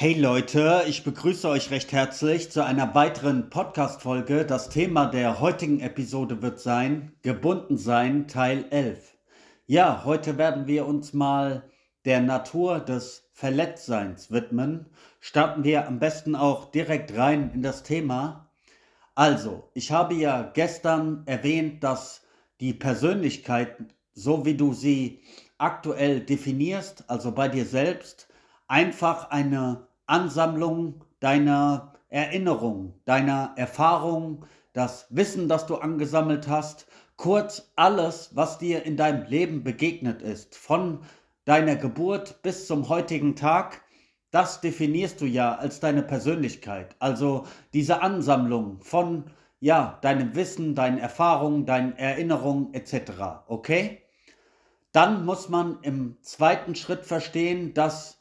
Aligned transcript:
Hey 0.00 0.14
Leute, 0.14 0.84
ich 0.86 1.02
begrüße 1.02 1.48
euch 1.48 1.72
recht 1.72 1.90
herzlich 1.90 2.52
zu 2.52 2.64
einer 2.64 2.94
weiteren 2.94 3.50
Podcast-Folge. 3.50 4.46
Das 4.46 4.68
Thema 4.68 5.06
der 5.06 5.40
heutigen 5.40 5.80
Episode 5.80 6.40
wird 6.40 6.60
sein 6.60 7.16
Gebunden 7.22 7.76
sein 7.76 8.28
Teil 8.28 8.66
11. 8.70 9.16
Ja, 9.66 10.04
heute 10.04 10.38
werden 10.38 10.68
wir 10.68 10.86
uns 10.86 11.14
mal 11.14 11.68
der 12.04 12.20
Natur 12.20 12.78
des 12.78 13.28
Verletztseins 13.32 14.30
widmen. 14.30 14.86
Starten 15.18 15.64
wir 15.64 15.88
am 15.88 15.98
besten 15.98 16.36
auch 16.36 16.70
direkt 16.70 17.16
rein 17.16 17.50
in 17.52 17.62
das 17.62 17.82
Thema. 17.82 18.52
Also, 19.16 19.68
ich 19.74 19.90
habe 19.90 20.14
ja 20.14 20.42
gestern 20.42 21.24
erwähnt, 21.26 21.82
dass 21.82 22.22
die 22.60 22.72
Persönlichkeit, 22.72 23.74
so 24.14 24.44
wie 24.44 24.54
du 24.54 24.74
sie 24.74 25.24
aktuell 25.58 26.20
definierst, 26.20 27.10
also 27.10 27.32
bei 27.32 27.48
dir 27.48 27.64
selbst, 27.64 28.28
einfach 28.68 29.30
eine 29.30 29.87
Ansammlung 30.08 31.04
deiner 31.20 31.92
Erinnerung, 32.08 32.94
deiner 33.04 33.52
Erfahrung, 33.56 34.44
das 34.72 35.06
Wissen, 35.10 35.48
das 35.48 35.66
du 35.66 35.76
angesammelt 35.76 36.48
hast, 36.48 36.86
kurz 37.16 37.72
alles, 37.76 38.30
was 38.34 38.58
dir 38.58 38.84
in 38.84 38.96
deinem 38.96 39.26
Leben 39.26 39.64
begegnet 39.64 40.22
ist, 40.22 40.56
von 40.56 41.00
deiner 41.44 41.76
Geburt 41.76 42.42
bis 42.42 42.66
zum 42.66 42.88
heutigen 42.88 43.36
Tag, 43.36 43.82
das 44.30 44.60
definierst 44.60 45.20
du 45.20 45.24
ja 45.26 45.54
als 45.54 45.80
deine 45.80 46.02
Persönlichkeit. 46.02 46.94
Also 46.98 47.46
diese 47.72 48.02
Ansammlung 48.02 48.80
von 48.82 49.24
ja, 49.60 49.98
deinem 50.02 50.34
Wissen, 50.34 50.74
deinen 50.74 50.98
Erfahrungen, 50.98 51.66
deinen 51.66 51.96
Erinnerungen 51.96 52.72
etc. 52.74 53.12
Okay? 53.46 54.02
Dann 54.92 55.24
muss 55.24 55.48
man 55.48 55.78
im 55.82 56.16
zweiten 56.22 56.74
Schritt 56.74 57.04
verstehen, 57.04 57.74
dass 57.74 58.17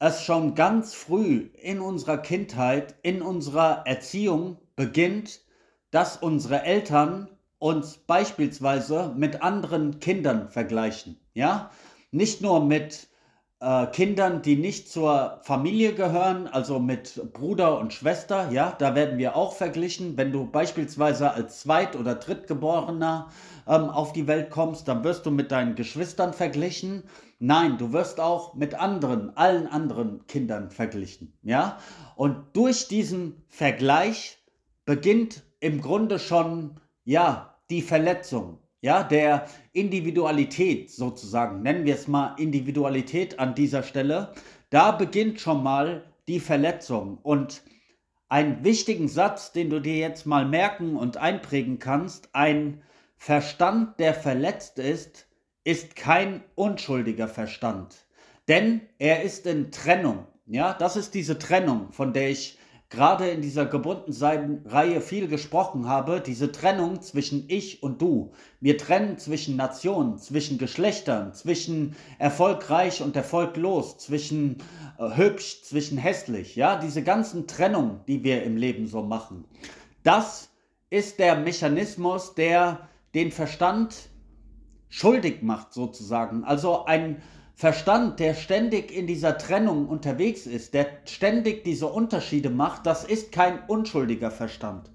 es 0.00 0.22
schon 0.22 0.54
ganz 0.54 0.94
früh 0.94 1.50
in 1.62 1.80
unserer 1.80 2.18
Kindheit, 2.18 2.94
in 3.02 3.20
unserer 3.22 3.86
Erziehung 3.86 4.56
beginnt, 4.74 5.42
dass 5.90 6.16
unsere 6.16 6.62
Eltern 6.62 7.28
uns 7.58 7.98
beispielsweise 7.98 9.12
mit 9.14 9.42
anderen 9.42 10.00
Kindern 10.00 10.48
vergleichen. 10.48 11.20
Ja, 11.34 11.70
nicht 12.10 12.40
nur 12.40 12.64
mit 12.64 13.08
äh, 13.60 13.86
Kindern, 13.88 14.40
die 14.40 14.56
nicht 14.56 14.90
zur 14.90 15.40
Familie 15.42 15.92
gehören, 15.92 16.46
also 16.46 16.78
mit 16.78 17.20
Bruder 17.34 17.78
und 17.78 17.92
Schwester, 17.92 18.50
ja, 18.50 18.74
da 18.78 18.94
werden 18.94 19.18
wir 19.18 19.36
auch 19.36 19.52
verglichen. 19.52 20.16
Wenn 20.16 20.32
du 20.32 20.46
beispielsweise 20.46 21.32
als 21.32 21.60
Zweit- 21.60 21.94
oder 21.94 22.14
Drittgeborener 22.14 23.28
ähm, 23.68 23.90
auf 23.90 24.14
die 24.14 24.26
Welt 24.26 24.48
kommst, 24.48 24.88
dann 24.88 25.04
wirst 25.04 25.26
du 25.26 25.30
mit 25.30 25.52
deinen 25.52 25.74
Geschwistern 25.74 26.32
verglichen. 26.32 27.02
Nein, 27.40 27.78
du 27.78 27.92
wirst 27.92 28.20
auch 28.20 28.54
mit 28.54 28.74
anderen, 28.74 29.36
allen 29.36 29.66
anderen 29.66 30.26
Kindern 30.26 30.70
verglichen, 30.70 31.36
ja. 31.42 31.78
Und 32.14 32.36
durch 32.54 32.86
diesen 32.86 33.42
Vergleich 33.48 34.38
beginnt 34.84 35.42
im 35.58 35.80
Grunde 35.80 36.18
schon, 36.18 36.78
ja, 37.04 37.58
die 37.70 37.82
Verletzung 37.82 38.60
ja, 38.82 39.02
der 39.02 39.46
Individualität 39.72 40.90
sozusagen, 40.90 41.62
nennen 41.62 41.84
wir 41.84 41.94
es 41.94 42.08
mal 42.08 42.34
Individualität 42.38 43.38
an 43.38 43.54
dieser 43.54 43.82
Stelle, 43.82 44.32
da 44.70 44.92
beginnt 44.92 45.40
schon 45.40 45.62
mal 45.62 46.04
die 46.28 46.40
Verletzung. 46.40 47.18
Und 47.22 47.62
einen 48.28 48.64
wichtigen 48.64 49.08
Satz, 49.08 49.52
den 49.52 49.70
du 49.70 49.80
dir 49.80 49.96
jetzt 49.96 50.24
mal 50.24 50.46
merken 50.46 50.96
und 50.96 51.16
einprägen 51.16 51.78
kannst, 51.78 52.34
ein 52.34 52.82
Verstand, 53.16 53.98
der 54.00 54.14
verletzt 54.14 54.78
ist, 54.78 55.26
ist 55.70 55.94
kein 55.94 56.42
unschuldiger 56.56 57.28
Verstand. 57.28 58.06
Denn 58.48 58.80
er 58.98 59.22
ist 59.22 59.46
in 59.46 59.70
Trennung. 59.70 60.26
Ja, 60.46 60.74
das 60.74 60.96
ist 60.96 61.14
diese 61.14 61.38
Trennung, 61.38 61.92
von 61.92 62.12
der 62.12 62.30
ich 62.30 62.58
gerade 62.88 63.28
in 63.28 63.40
dieser 63.40 63.66
gebunden 63.66 64.12
Reihe 64.66 65.00
viel 65.00 65.28
gesprochen 65.28 65.86
habe, 65.86 66.20
diese 66.20 66.50
Trennung 66.50 67.00
zwischen 67.02 67.44
ich 67.46 67.84
und 67.84 68.02
du. 68.02 68.32
Wir 68.60 68.76
trennen 68.76 69.16
zwischen 69.16 69.54
Nationen, 69.54 70.18
zwischen 70.18 70.58
Geschlechtern, 70.58 71.32
zwischen 71.32 71.94
erfolgreich 72.18 73.00
und 73.00 73.14
erfolglos, 73.14 73.96
zwischen 73.98 74.56
äh, 74.98 75.16
hübsch, 75.16 75.62
zwischen 75.62 75.98
hässlich, 75.98 76.56
ja, 76.56 76.80
diese 76.80 77.04
ganzen 77.04 77.46
Trennungen, 77.46 78.00
die 78.08 78.24
wir 78.24 78.42
im 78.42 78.56
Leben 78.56 78.88
so 78.88 79.02
machen. 79.02 79.44
Das 80.02 80.50
ist 80.90 81.20
der 81.20 81.36
Mechanismus, 81.36 82.34
der 82.34 82.88
den 83.14 83.30
Verstand 83.30 84.09
schuldig 84.90 85.42
macht 85.42 85.72
sozusagen. 85.72 86.44
Also 86.44 86.84
ein 86.84 87.22
Verstand, 87.54 88.20
der 88.20 88.34
ständig 88.34 88.94
in 88.94 89.06
dieser 89.06 89.38
Trennung 89.38 89.88
unterwegs 89.88 90.46
ist, 90.46 90.74
der 90.74 90.86
ständig 91.04 91.64
diese 91.64 91.86
Unterschiede 91.86 92.50
macht, 92.50 92.86
das 92.86 93.04
ist 93.04 93.32
kein 93.32 93.60
unschuldiger 93.66 94.30
Verstand. 94.30 94.90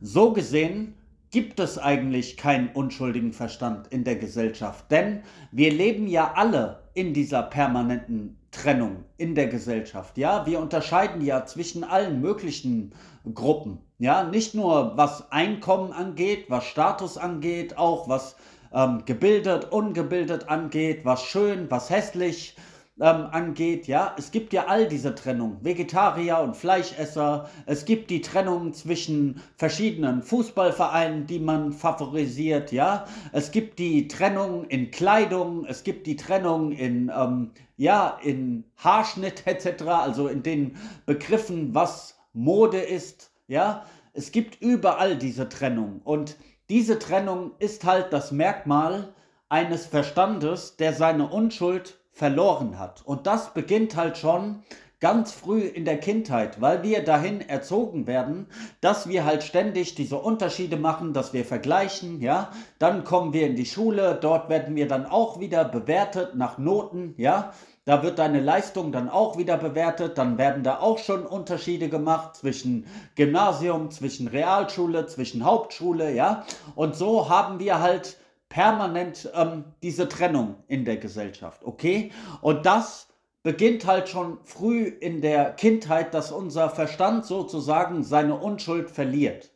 So 0.00 0.32
gesehen 0.32 0.94
gibt 1.30 1.60
es 1.60 1.78
eigentlich 1.78 2.36
keinen 2.36 2.68
unschuldigen 2.68 3.32
Verstand 3.32 3.86
in 3.88 4.04
der 4.04 4.16
Gesellschaft, 4.16 4.90
denn 4.90 5.22
wir 5.52 5.72
leben 5.72 6.08
ja 6.08 6.32
alle 6.34 6.82
in 6.94 7.14
dieser 7.14 7.42
permanenten 7.42 8.36
Trennung 8.50 9.04
in 9.16 9.34
der 9.34 9.46
Gesellschaft. 9.46 10.18
Ja, 10.18 10.44
wir 10.44 10.58
unterscheiden 10.58 11.22
ja 11.24 11.46
zwischen 11.46 11.84
allen 11.84 12.20
möglichen 12.20 12.92
Gruppen. 13.32 13.78
Ja, 13.98 14.24
nicht 14.24 14.54
nur 14.54 14.96
was 14.96 15.30
Einkommen 15.30 15.92
angeht, 15.92 16.46
was 16.48 16.64
Status 16.64 17.16
angeht, 17.16 17.78
auch 17.78 18.08
was 18.08 18.36
ähm, 18.72 19.04
gebildet, 19.04 19.72
ungebildet 19.72 20.48
angeht, 20.48 21.00
was 21.04 21.24
schön, 21.24 21.70
was 21.70 21.90
hässlich 21.90 22.56
ähm, 23.00 23.26
angeht. 23.30 23.86
Ja, 23.86 24.14
es 24.18 24.30
gibt 24.30 24.52
ja 24.52 24.66
all 24.66 24.86
diese 24.86 25.14
Trennung, 25.14 25.56
Vegetarier 25.62 26.38
und 26.40 26.56
Fleischesser. 26.56 27.48
Es 27.66 27.84
gibt 27.84 28.10
die 28.10 28.20
Trennung 28.20 28.74
zwischen 28.74 29.40
verschiedenen 29.56 30.22
Fußballvereinen, 30.22 31.26
die 31.26 31.40
man 31.40 31.72
favorisiert. 31.72 32.72
Ja, 32.72 33.06
es 33.32 33.50
gibt 33.50 33.78
die 33.78 34.06
Trennung 34.06 34.64
in 34.66 34.90
Kleidung, 34.90 35.64
es 35.66 35.82
gibt 35.82 36.06
die 36.06 36.16
Trennung 36.16 36.72
in 36.72 37.10
ähm, 37.14 37.50
ja 37.76 38.18
in 38.22 38.64
Haarschnitt 38.76 39.42
etc. 39.46 39.82
Also 39.84 40.28
in 40.28 40.42
den 40.42 40.76
Begriffen, 41.06 41.74
was 41.74 42.18
Mode 42.32 42.78
ist. 42.78 43.32
Ja, 43.48 43.84
es 44.12 44.30
gibt 44.30 44.60
überall 44.60 45.16
diese 45.16 45.48
Trennung 45.48 46.00
und 46.04 46.36
diese 46.70 47.00
Trennung 47.00 47.50
ist 47.58 47.84
halt 47.84 48.12
das 48.12 48.30
Merkmal 48.30 49.12
eines 49.48 49.86
Verstandes, 49.86 50.76
der 50.76 50.92
seine 50.92 51.28
Unschuld 51.28 51.98
verloren 52.12 52.78
hat. 52.78 53.02
Und 53.04 53.26
das 53.26 53.52
beginnt 53.52 53.96
halt 53.96 54.16
schon 54.16 54.62
ganz 55.00 55.32
früh 55.32 55.62
in 55.62 55.84
der 55.84 55.98
Kindheit, 55.98 56.60
weil 56.60 56.82
wir 56.84 57.02
dahin 57.02 57.40
erzogen 57.40 58.06
werden, 58.06 58.46
dass 58.80 59.08
wir 59.08 59.24
halt 59.24 59.42
ständig 59.42 59.96
diese 59.96 60.18
Unterschiede 60.18 60.76
machen, 60.76 61.12
dass 61.12 61.32
wir 61.32 61.44
vergleichen, 61.44 62.20
ja. 62.20 62.52
Dann 62.78 63.02
kommen 63.02 63.32
wir 63.32 63.46
in 63.46 63.56
die 63.56 63.66
Schule, 63.66 64.16
dort 64.20 64.48
werden 64.48 64.76
wir 64.76 64.86
dann 64.86 65.06
auch 65.06 65.40
wieder 65.40 65.64
bewertet 65.64 66.36
nach 66.36 66.58
Noten, 66.58 67.14
ja. 67.16 67.52
Da 67.84 68.02
wird 68.02 68.18
deine 68.18 68.40
Leistung 68.40 68.92
dann 68.92 69.08
auch 69.08 69.38
wieder 69.38 69.56
bewertet. 69.56 70.18
Dann 70.18 70.38
werden 70.38 70.62
da 70.62 70.80
auch 70.80 70.98
schon 70.98 71.26
Unterschiede 71.26 71.88
gemacht 71.88 72.36
zwischen 72.36 72.86
Gymnasium, 73.14 73.90
zwischen 73.90 74.28
Realschule, 74.28 75.06
zwischen 75.06 75.44
Hauptschule, 75.44 76.12
ja. 76.12 76.44
Und 76.74 76.94
so 76.94 77.28
haben 77.28 77.58
wir 77.58 77.80
halt 77.80 78.18
permanent 78.48 79.30
ähm, 79.34 79.64
diese 79.82 80.08
Trennung 80.08 80.56
in 80.66 80.84
der 80.84 80.98
Gesellschaft, 80.98 81.64
okay? 81.64 82.12
Und 82.42 82.66
das 82.66 83.08
beginnt 83.42 83.86
halt 83.86 84.08
schon 84.08 84.38
früh 84.44 84.82
in 84.84 85.22
der 85.22 85.52
Kindheit, 85.52 86.12
dass 86.12 86.30
unser 86.30 86.68
Verstand 86.68 87.24
sozusagen 87.24 88.02
seine 88.02 88.36
Unschuld 88.36 88.90
verliert. 88.90 89.50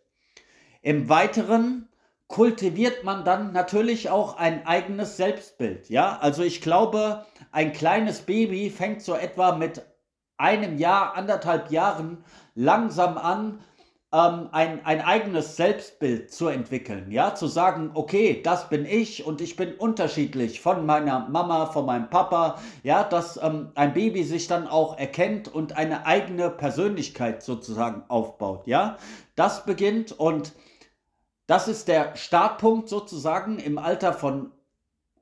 Im 0.81 1.09
Weiteren 1.09 1.89
kultiviert 2.29 3.05
man 3.05 3.25
dann 3.25 3.53
natürlich 3.53 4.11
auch 4.11 4.37
ein 4.37 4.67
eigenes 4.67 5.17
Selbstbild. 5.17 5.89
Ja, 5.89 6.19
also 6.21 6.43
ich 6.43 6.61
glaube, 6.61 7.25
ein 7.53 7.73
kleines 7.73 8.23
Baby 8.23 8.71
fängt 8.71 9.03
so 9.03 9.15
etwa 9.15 9.55
mit 9.55 9.83
einem 10.37 10.79
Jahr, 10.79 11.15
anderthalb 11.17 11.71
Jahren 11.71 12.25
langsam 12.55 13.19
an, 13.19 13.61
ähm, 14.13 14.49
ein, 14.53 14.85
ein 14.85 15.01
eigenes 15.01 15.57
Selbstbild 15.57 16.33
zu 16.33 16.49
entwickeln. 16.49 17.11
Ja, 17.11 17.35
zu 17.35 17.47
sagen, 17.47 17.91
okay, 17.95 18.41
das 18.43 18.69
bin 18.69 18.87
ich 18.87 19.27
und 19.27 19.41
ich 19.41 19.57
bin 19.57 19.75
unterschiedlich 19.75 20.61
von 20.61 20.87
meiner 20.87 21.29
Mama, 21.29 21.67
von 21.67 21.87
meinem 21.87 22.09
Papa. 22.09 22.59
Ja, 22.85 23.05
dass 23.05 23.37
ähm, 23.43 23.73
ein 23.75 23.93
Baby 23.93 24.25
sich 24.25 24.47
dann 24.47 24.69
auch 24.69 24.99
erkennt 24.99 25.53
und 25.53 25.77
eine 25.77 26.07
eigene 26.07 26.51
Persönlichkeit 26.51 27.43
sozusagen 27.43 28.03
aufbaut. 28.09 28.67
Ja, 28.67 28.99
das 29.35 29.65
beginnt 29.65 30.13
und 30.13 30.53
das 31.47 31.69
ist 31.69 31.89
der 31.89 32.17
Startpunkt 32.17 32.89
sozusagen 32.89 33.59
im 33.59 33.79
Alter 33.79 34.13
von 34.13 34.51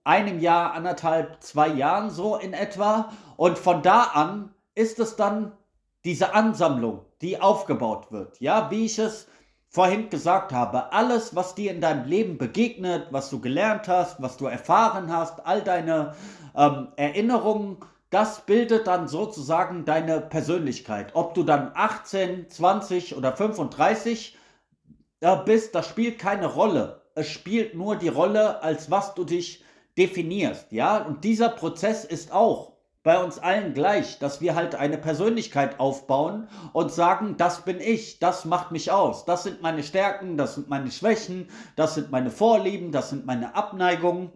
einem 0.05 0.41
Jahr, 0.41 0.75
anderthalb, 0.75 1.43
zwei 1.43 1.69
Jahren 1.69 2.11
so 2.11 2.37
in 2.37 2.53
etwa. 2.53 3.13
Und 3.37 3.59
von 3.59 3.83
da 3.83 4.03
an 4.15 4.55
ist 4.75 4.99
es 4.99 5.17
dann 5.17 5.53
diese 6.05 6.35
Ansammlung, 6.35 7.05
die 7.21 7.41
aufgebaut 7.41 8.11
wird. 8.11 8.41
Ja, 8.41 8.71
wie 8.71 8.87
ich 8.87 8.99
es 8.99 9.29
vorhin 9.69 10.11
gesagt 10.11 10.53
habe, 10.53 10.93
alles, 10.93 11.35
was 11.35 11.55
dir 11.55 11.71
in 11.71 11.81
deinem 11.81 12.07
Leben 12.07 12.37
begegnet, 12.37 13.07
was 13.11 13.31
du 13.31 13.41
gelernt 13.41 13.89
hast, 13.89 14.21
was 14.21 14.37
du 14.37 14.47
erfahren 14.47 15.11
hast, 15.13 15.47
all 15.47 15.63
deine 15.63 16.15
ähm, 16.55 16.89
Erinnerungen, 16.97 17.79
das 18.11 18.43
bildet 18.43 18.87
dann 18.87 19.09
sozusagen 19.09 19.87
deine 19.87 20.21
Persönlichkeit. 20.21 21.13
Ob 21.15 21.33
du 21.35 21.45
dann 21.45 21.71
18, 21.75 22.51
20 22.51 23.17
oder 23.17 23.35
35 23.35 24.35
äh, 24.35 24.39
bist, 25.45 25.75
das 25.75 25.89
spielt 25.89 26.19
keine 26.19 26.47
Rolle. 26.47 27.03
Es 27.15 27.29
spielt 27.29 27.75
nur 27.75 27.97
die 27.97 28.09
Rolle, 28.09 28.63
als 28.63 28.91
was 28.91 29.15
du 29.15 29.25
dich 29.25 29.65
definierst, 29.97 30.73
ja? 30.73 30.99
Und 30.99 31.25
dieser 31.25 31.49
Prozess 31.51 32.05
ist 32.05 32.33
auch 32.33 32.73
bei 33.03 33.23
uns 33.23 33.39
allen 33.39 33.75
gleich, 33.75 34.19
dass 34.19 34.41
wir 34.41 34.55
halt 34.55 34.75
eine 34.75 34.97
Persönlichkeit 34.97 35.81
aufbauen 35.81 36.49
und 36.73 36.93
sagen, 36.93 37.37
das 37.37 37.65
bin 37.65 37.81
ich, 37.81 38.21
das 38.21 38.45
macht 38.45 38.71
mich 38.71 38.93
aus, 38.93 39.25
das 39.25 39.43
sind 39.43 39.61
meine 39.61 39.83
Stärken, 39.83 40.37
das 40.37 40.55
sind 40.55 40.69
meine 40.69 40.91
Schwächen, 40.91 41.49
das 41.75 41.95
sind 41.95 42.13
meine 42.13 42.31
Vorlieben, 42.31 42.93
das 42.93 43.11
sind 43.11 43.27
meine 43.27 43.55
Abneigungen. 43.55 44.33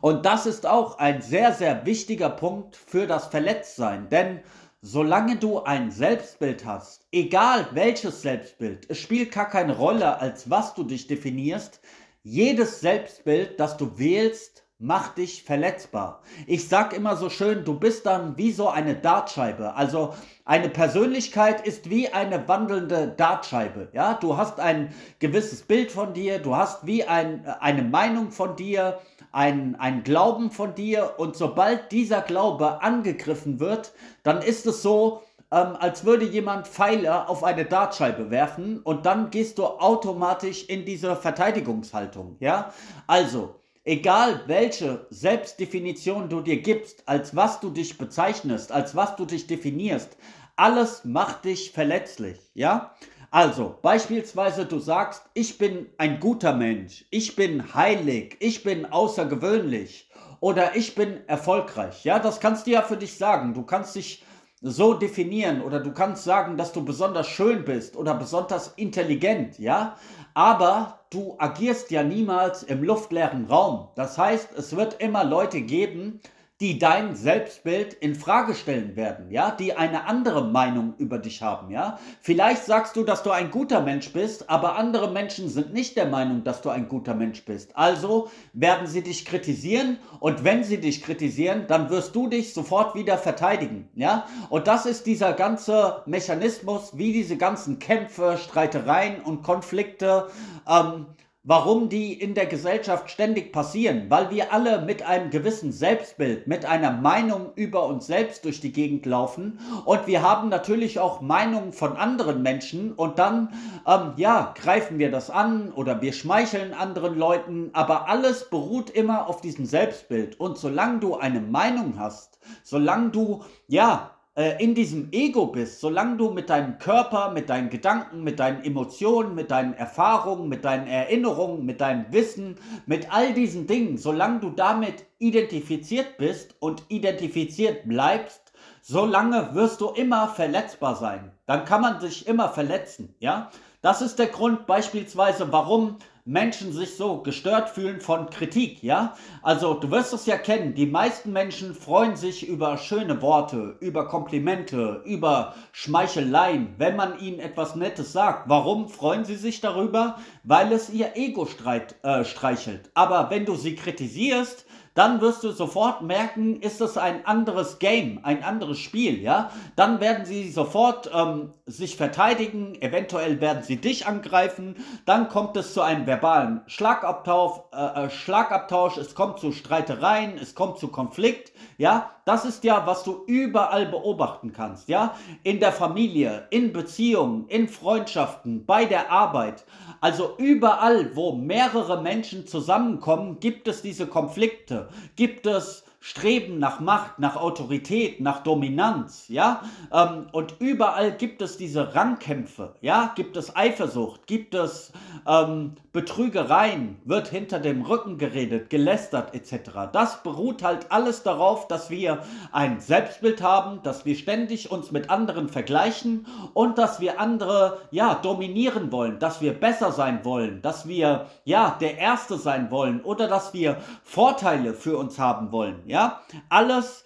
Und 0.00 0.26
das 0.26 0.46
ist 0.46 0.66
auch 0.66 0.98
ein 0.98 1.22
sehr, 1.22 1.52
sehr 1.52 1.86
wichtiger 1.86 2.28
Punkt 2.28 2.74
für 2.74 3.06
das 3.06 3.26
Verletztsein. 3.26 4.08
Denn 4.08 4.40
solange 4.82 5.36
du 5.36 5.62
ein 5.62 5.90
Selbstbild 5.90 6.64
hast, 6.64 7.06
egal 7.12 7.68
welches 7.72 8.22
Selbstbild, 8.22 8.86
es 8.88 8.98
spielt 8.98 9.32
gar 9.32 9.48
keine 9.48 9.76
Rolle, 9.76 10.18
als 10.18 10.48
was 10.48 10.74
du 10.74 10.84
dich 10.84 11.06
definierst, 11.06 11.80
jedes 12.22 12.80
Selbstbild, 12.80 13.60
das 13.60 13.76
du 13.76 13.98
wählst, 13.98 14.64
macht 14.78 15.18
dich 15.18 15.42
verletzbar. 15.42 16.22
Ich 16.46 16.66
sag 16.68 16.94
immer 16.94 17.14
so 17.16 17.28
schön, 17.28 17.64
du 17.66 17.78
bist 17.78 18.06
dann 18.06 18.38
wie 18.38 18.50
so 18.50 18.68
eine 18.68 18.94
Dartscheibe. 18.94 19.74
Also 19.74 20.14
eine 20.46 20.70
Persönlichkeit 20.70 21.66
ist 21.66 21.90
wie 21.90 22.08
eine 22.08 22.48
wandelnde 22.48 23.08
Dartscheibe. 23.08 23.90
Ja, 23.92 24.14
du 24.14 24.38
hast 24.38 24.58
ein 24.58 24.94
gewisses 25.18 25.62
Bild 25.62 25.92
von 25.92 26.14
dir, 26.14 26.38
du 26.38 26.56
hast 26.56 26.86
wie 26.86 27.04
ein, 27.04 27.46
eine 27.46 27.82
Meinung 27.82 28.30
von 28.30 28.56
dir, 28.56 28.98
ein, 29.32 29.76
ein 29.76 30.02
Glauben 30.02 30.50
von 30.50 30.74
dir 30.74 31.14
und 31.18 31.36
sobald 31.36 31.92
dieser 31.92 32.20
Glaube 32.20 32.82
angegriffen 32.82 33.60
wird, 33.60 33.92
dann 34.22 34.42
ist 34.42 34.66
es 34.66 34.82
so, 34.82 35.22
ähm, 35.52 35.76
als 35.78 36.04
würde 36.04 36.24
jemand 36.24 36.68
Pfeile 36.68 37.28
auf 37.28 37.44
eine 37.44 37.64
Dartscheibe 37.64 38.30
werfen 38.30 38.80
und 38.80 39.06
dann 39.06 39.30
gehst 39.30 39.58
du 39.58 39.64
automatisch 39.64 40.64
in 40.68 40.84
diese 40.84 41.16
Verteidigungshaltung. 41.16 42.36
Ja, 42.40 42.72
also 43.06 43.56
egal 43.84 44.42
welche 44.46 45.06
Selbstdefinition 45.10 46.28
du 46.28 46.40
dir 46.40 46.60
gibst, 46.60 47.02
als 47.08 47.34
was 47.34 47.60
du 47.60 47.70
dich 47.70 47.98
bezeichnest, 47.98 48.72
als 48.72 48.94
was 48.94 49.16
du 49.16 49.24
dich 49.24 49.46
definierst, 49.46 50.16
alles 50.56 51.04
macht 51.04 51.46
dich 51.46 51.72
verletzlich. 51.72 52.38
Ja, 52.54 52.94
also, 53.30 53.78
beispielsweise 53.80 54.66
du 54.66 54.80
sagst, 54.80 55.22
ich 55.34 55.56
bin 55.56 55.86
ein 55.98 56.18
guter 56.18 56.52
Mensch, 56.52 57.04
ich 57.10 57.36
bin 57.36 57.74
heilig, 57.74 58.36
ich 58.40 58.64
bin 58.64 58.86
außergewöhnlich 58.86 60.10
oder 60.40 60.74
ich 60.74 60.96
bin 60.96 61.20
erfolgreich. 61.28 62.04
Ja, 62.04 62.18
das 62.18 62.40
kannst 62.40 62.66
du 62.66 62.72
ja 62.72 62.82
für 62.82 62.96
dich 62.96 63.16
sagen. 63.16 63.54
Du 63.54 63.62
kannst 63.62 63.94
dich 63.94 64.24
so 64.62 64.94
definieren 64.94 65.62
oder 65.62 65.80
du 65.80 65.92
kannst 65.92 66.24
sagen, 66.24 66.56
dass 66.56 66.72
du 66.72 66.84
besonders 66.84 67.28
schön 67.28 67.64
bist 67.64 67.96
oder 67.96 68.14
besonders 68.14 68.68
intelligent, 68.76 69.58
ja? 69.58 69.96
Aber 70.34 71.00
du 71.10 71.36
agierst 71.38 71.90
ja 71.90 72.02
niemals 72.02 72.62
im 72.62 72.82
luftleeren 72.82 73.46
Raum. 73.46 73.88
Das 73.94 74.18
heißt, 74.18 74.50
es 74.56 74.76
wird 74.76 75.00
immer 75.00 75.24
Leute 75.24 75.62
geben, 75.62 76.20
die 76.60 76.78
dein 76.78 77.16
Selbstbild 77.16 77.94
in 77.94 78.14
Frage 78.14 78.54
stellen 78.54 78.94
werden, 78.94 79.30
ja, 79.30 79.50
die 79.50 79.74
eine 79.74 80.04
andere 80.04 80.44
Meinung 80.44 80.94
über 80.98 81.18
dich 81.18 81.40
haben, 81.40 81.70
ja. 81.70 81.98
Vielleicht 82.20 82.64
sagst 82.64 82.96
du, 82.96 83.02
dass 83.02 83.22
du 83.22 83.30
ein 83.30 83.50
guter 83.50 83.80
Mensch 83.80 84.12
bist, 84.12 84.50
aber 84.50 84.76
andere 84.76 85.10
Menschen 85.10 85.48
sind 85.48 85.72
nicht 85.72 85.96
der 85.96 86.06
Meinung, 86.06 86.44
dass 86.44 86.60
du 86.60 86.68
ein 86.68 86.88
guter 86.88 87.14
Mensch 87.14 87.44
bist. 87.46 87.76
Also 87.78 88.30
werden 88.52 88.86
sie 88.86 89.02
dich 89.02 89.24
kritisieren 89.24 89.98
und 90.20 90.44
wenn 90.44 90.62
sie 90.62 90.78
dich 90.78 91.02
kritisieren, 91.02 91.64
dann 91.66 91.88
wirst 91.88 92.14
du 92.14 92.28
dich 92.28 92.52
sofort 92.52 92.94
wieder 92.94 93.16
verteidigen, 93.16 93.88
ja. 93.94 94.26
Und 94.50 94.66
das 94.66 94.84
ist 94.84 95.06
dieser 95.06 95.32
ganze 95.32 96.02
Mechanismus, 96.04 96.98
wie 96.98 97.14
diese 97.14 97.38
ganzen 97.38 97.78
Kämpfe, 97.78 98.36
Streitereien 98.36 99.22
und 99.22 99.42
Konflikte 99.42 100.28
ähm, 100.68 101.06
warum 101.42 101.88
die 101.88 102.12
in 102.12 102.34
der 102.34 102.44
Gesellschaft 102.44 103.10
ständig 103.10 103.50
passieren, 103.52 104.06
weil 104.10 104.30
wir 104.30 104.52
alle 104.52 104.82
mit 104.82 105.02
einem 105.02 105.30
gewissen 105.30 105.72
Selbstbild, 105.72 106.46
mit 106.46 106.66
einer 106.66 106.92
Meinung 106.92 107.52
über 107.54 107.86
uns 107.86 108.06
selbst 108.06 108.44
durch 108.44 108.60
die 108.60 108.72
Gegend 108.72 109.06
laufen. 109.06 109.58
Und 109.86 110.06
wir 110.06 110.22
haben 110.22 110.50
natürlich 110.50 110.98
auch 110.98 111.22
Meinungen 111.22 111.72
von 111.72 111.96
anderen 111.96 112.42
Menschen. 112.42 112.92
Und 112.92 113.18
dann, 113.18 113.54
ähm, 113.86 114.12
ja, 114.16 114.52
greifen 114.54 114.98
wir 114.98 115.10
das 115.10 115.30
an 115.30 115.72
oder 115.72 116.02
wir 116.02 116.12
schmeicheln 116.12 116.74
anderen 116.74 117.16
Leuten, 117.18 117.70
aber 117.72 118.08
alles 118.08 118.50
beruht 118.50 118.90
immer 118.90 119.26
auf 119.26 119.40
diesem 119.40 119.64
Selbstbild. 119.64 120.38
Und 120.38 120.58
solange 120.58 121.00
du 121.00 121.16
eine 121.16 121.40
Meinung 121.40 121.94
hast, 121.98 122.38
solange 122.62 123.10
du, 123.10 123.42
ja, 123.66 124.10
äh, 124.40 124.56
in 124.58 124.74
diesem 124.74 125.12
Ego 125.12 125.48
bist, 125.48 125.80
solange 125.80 126.16
du 126.16 126.30
mit 126.30 126.48
deinem 126.48 126.78
Körper, 126.78 127.30
mit 127.30 127.50
deinen 127.50 127.68
Gedanken, 127.68 128.24
mit 128.24 128.40
deinen 128.40 128.64
Emotionen, 128.64 129.34
mit 129.34 129.50
deinen 129.50 129.74
Erfahrungen, 129.74 130.48
mit 130.48 130.64
deinen 130.64 130.86
Erinnerungen, 130.86 131.66
mit 131.66 131.82
deinem 131.82 132.06
Wissen, 132.10 132.56
mit 132.86 133.12
all 133.12 133.34
diesen 133.34 133.66
Dingen, 133.66 133.98
solange 133.98 134.40
du 134.40 134.48
damit 134.48 135.04
identifiziert 135.18 136.16
bist 136.16 136.54
und 136.58 136.84
identifiziert 136.88 137.86
bleibst, 137.86 138.54
solange 138.80 139.54
wirst 139.54 139.82
du 139.82 139.90
immer 139.90 140.28
verletzbar 140.28 140.96
sein. 140.96 141.32
Dann 141.44 141.66
kann 141.66 141.82
man 141.82 142.00
sich 142.00 142.26
immer 142.26 142.48
verletzen, 142.48 143.14
ja? 143.18 143.50
Das 143.82 144.00
ist 144.00 144.18
der 144.18 144.28
Grund 144.28 144.64
beispielsweise, 144.66 145.52
warum 145.52 145.96
Menschen 146.24 146.72
sich 146.72 146.96
so 146.96 147.22
gestört 147.22 147.70
fühlen 147.70 148.00
von 148.00 148.30
Kritik, 148.30 148.82
ja? 148.82 149.16
Also, 149.42 149.74
du 149.74 149.90
wirst 149.90 150.12
es 150.12 150.26
ja 150.26 150.36
kennen, 150.36 150.74
die 150.74 150.86
meisten 150.86 151.32
Menschen 151.32 151.74
freuen 151.74 152.16
sich 152.16 152.46
über 152.46 152.78
schöne 152.78 153.22
Worte, 153.22 153.76
über 153.80 154.06
Komplimente, 154.06 155.02
über 155.04 155.54
Schmeicheleien, 155.72 156.74
wenn 156.78 156.96
man 156.96 157.18
ihnen 157.18 157.40
etwas 157.40 157.74
Nettes 157.74 158.12
sagt. 158.12 158.48
Warum 158.48 158.88
freuen 158.88 159.24
sie 159.24 159.36
sich 159.36 159.60
darüber? 159.60 160.18
Weil 160.44 160.72
es 160.72 160.90
ihr 160.90 161.16
Ego 161.16 161.46
streit, 161.46 161.96
äh, 162.02 162.24
streichelt. 162.24 162.90
Aber 162.94 163.30
wenn 163.30 163.46
du 163.46 163.54
sie 163.56 163.74
kritisierst, 163.74 164.66
dann 164.94 165.20
wirst 165.20 165.44
du 165.44 165.52
sofort 165.52 166.02
merken, 166.02 166.60
ist 166.60 166.80
es 166.80 166.98
ein 166.98 167.24
anderes 167.24 167.78
Game, 167.78 168.20
ein 168.24 168.42
anderes 168.42 168.78
Spiel, 168.78 169.20
ja? 169.20 169.50
Dann 169.76 170.00
werden 170.00 170.24
sie 170.24 170.50
sofort 170.50 171.10
ähm, 171.14 171.52
sich 171.66 171.96
verteidigen, 171.96 172.80
eventuell 172.82 173.40
werden 173.40 173.62
sie 173.62 173.76
dich 173.76 174.06
angreifen, 174.06 174.76
dann 175.06 175.28
kommt 175.28 175.56
es 175.56 175.74
zu 175.74 175.82
einem 175.82 176.06
verbalen 176.06 176.62
Schlagabtausch, 176.66 177.60
äh, 177.72 178.06
äh, 178.06 178.10
Schlagabtausch, 178.10 178.96
es 178.96 179.14
kommt 179.14 179.38
zu 179.38 179.52
Streitereien, 179.52 180.36
es 180.38 180.54
kommt 180.54 180.78
zu 180.78 180.88
Konflikt, 180.88 181.52
ja? 181.78 182.10
Das 182.30 182.44
ist 182.44 182.62
ja, 182.62 182.86
was 182.86 183.02
du 183.02 183.24
überall 183.26 183.86
beobachten 183.86 184.52
kannst, 184.52 184.88
ja? 184.88 185.16
In 185.42 185.58
der 185.58 185.72
Familie, 185.72 186.46
in 186.50 186.72
Beziehungen, 186.72 187.48
in 187.48 187.66
Freundschaften, 187.66 188.64
bei 188.64 188.84
der 188.84 189.10
Arbeit. 189.10 189.64
Also 190.00 190.36
überall, 190.38 191.16
wo 191.16 191.32
mehrere 191.32 192.00
Menschen 192.00 192.46
zusammenkommen, 192.46 193.40
gibt 193.40 193.66
es 193.66 193.82
diese 193.82 194.06
Konflikte, 194.06 194.90
gibt 195.16 195.44
es 195.44 195.82
Streben 196.02 196.58
nach 196.58 196.80
Macht, 196.80 197.18
nach 197.18 197.36
Autorität, 197.36 198.22
nach 198.22 198.42
Dominanz, 198.42 199.26
ja, 199.28 199.60
ähm, 199.92 200.28
und 200.32 200.54
überall 200.58 201.12
gibt 201.12 201.42
es 201.42 201.58
diese 201.58 201.94
Rangkämpfe, 201.94 202.74
ja, 202.80 203.12
gibt 203.16 203.36
es 203.36 203.54
Eifersucht, 203.54 204.26
gibt 204.26 204.54
es 204.54 204.92
ähm, 205.26 205.74
Betrügereien, 205.92 206.96
wird 207.04 207.28
hinter 207.28 207.58
dem 207.58 207.82
Rücken 207.82 208.16
geredet, 208.16 208.70
gelästert 208.70 209.34
etc. 209.34 209.90
Das 209.92 210.22
beruht 210.22 210.62
halt 210.62 210.86
alles 210.90 211.22
darauf, 211.22 211.68
dass 211.68 211.90
wir 211.90 212.22
ein 212.50 212.80
Selbstbild 212.80 213.42
haben, 213.42 213.82
dass 213.82 214.06
wir 214.06 214.16
ständig 214.16 214.70
uns 214.70 214.92
mit 214.92 215.10
anderen 215.10 215.50
vergleichen 215.50 216.26
und 216.54 216.78
dass 216.78 217.00
wir 217.00 217.20
andere, 217.20 217.78
ja, 217.90 218.14
dominieren 218.14 218.90
wollen, 218.90 219.18
dass 219.18 219.42
wir 219.42 219.52
besser 219.52 219.92
sein 219.92 220.24
wollen, 220.24 220.62
dass 220.62 220.88
wir, 220.88 221.26
ja, 221.44 221.76
der 221.78 221.98
Erste 221.98 222.38
sein 222.38 222.70
wollen 222.70 223.02
oder 223.02 223.28
dass 223.28 223.52
wir 223.52 223.76
Vorteile 224.02 224.72
für 224.72 224.96
uns 224.96 225.18
haben 225.18 225.52
wollen, 225.52 225.82
ja, 225.90 226.22
alles, 226.48 227.04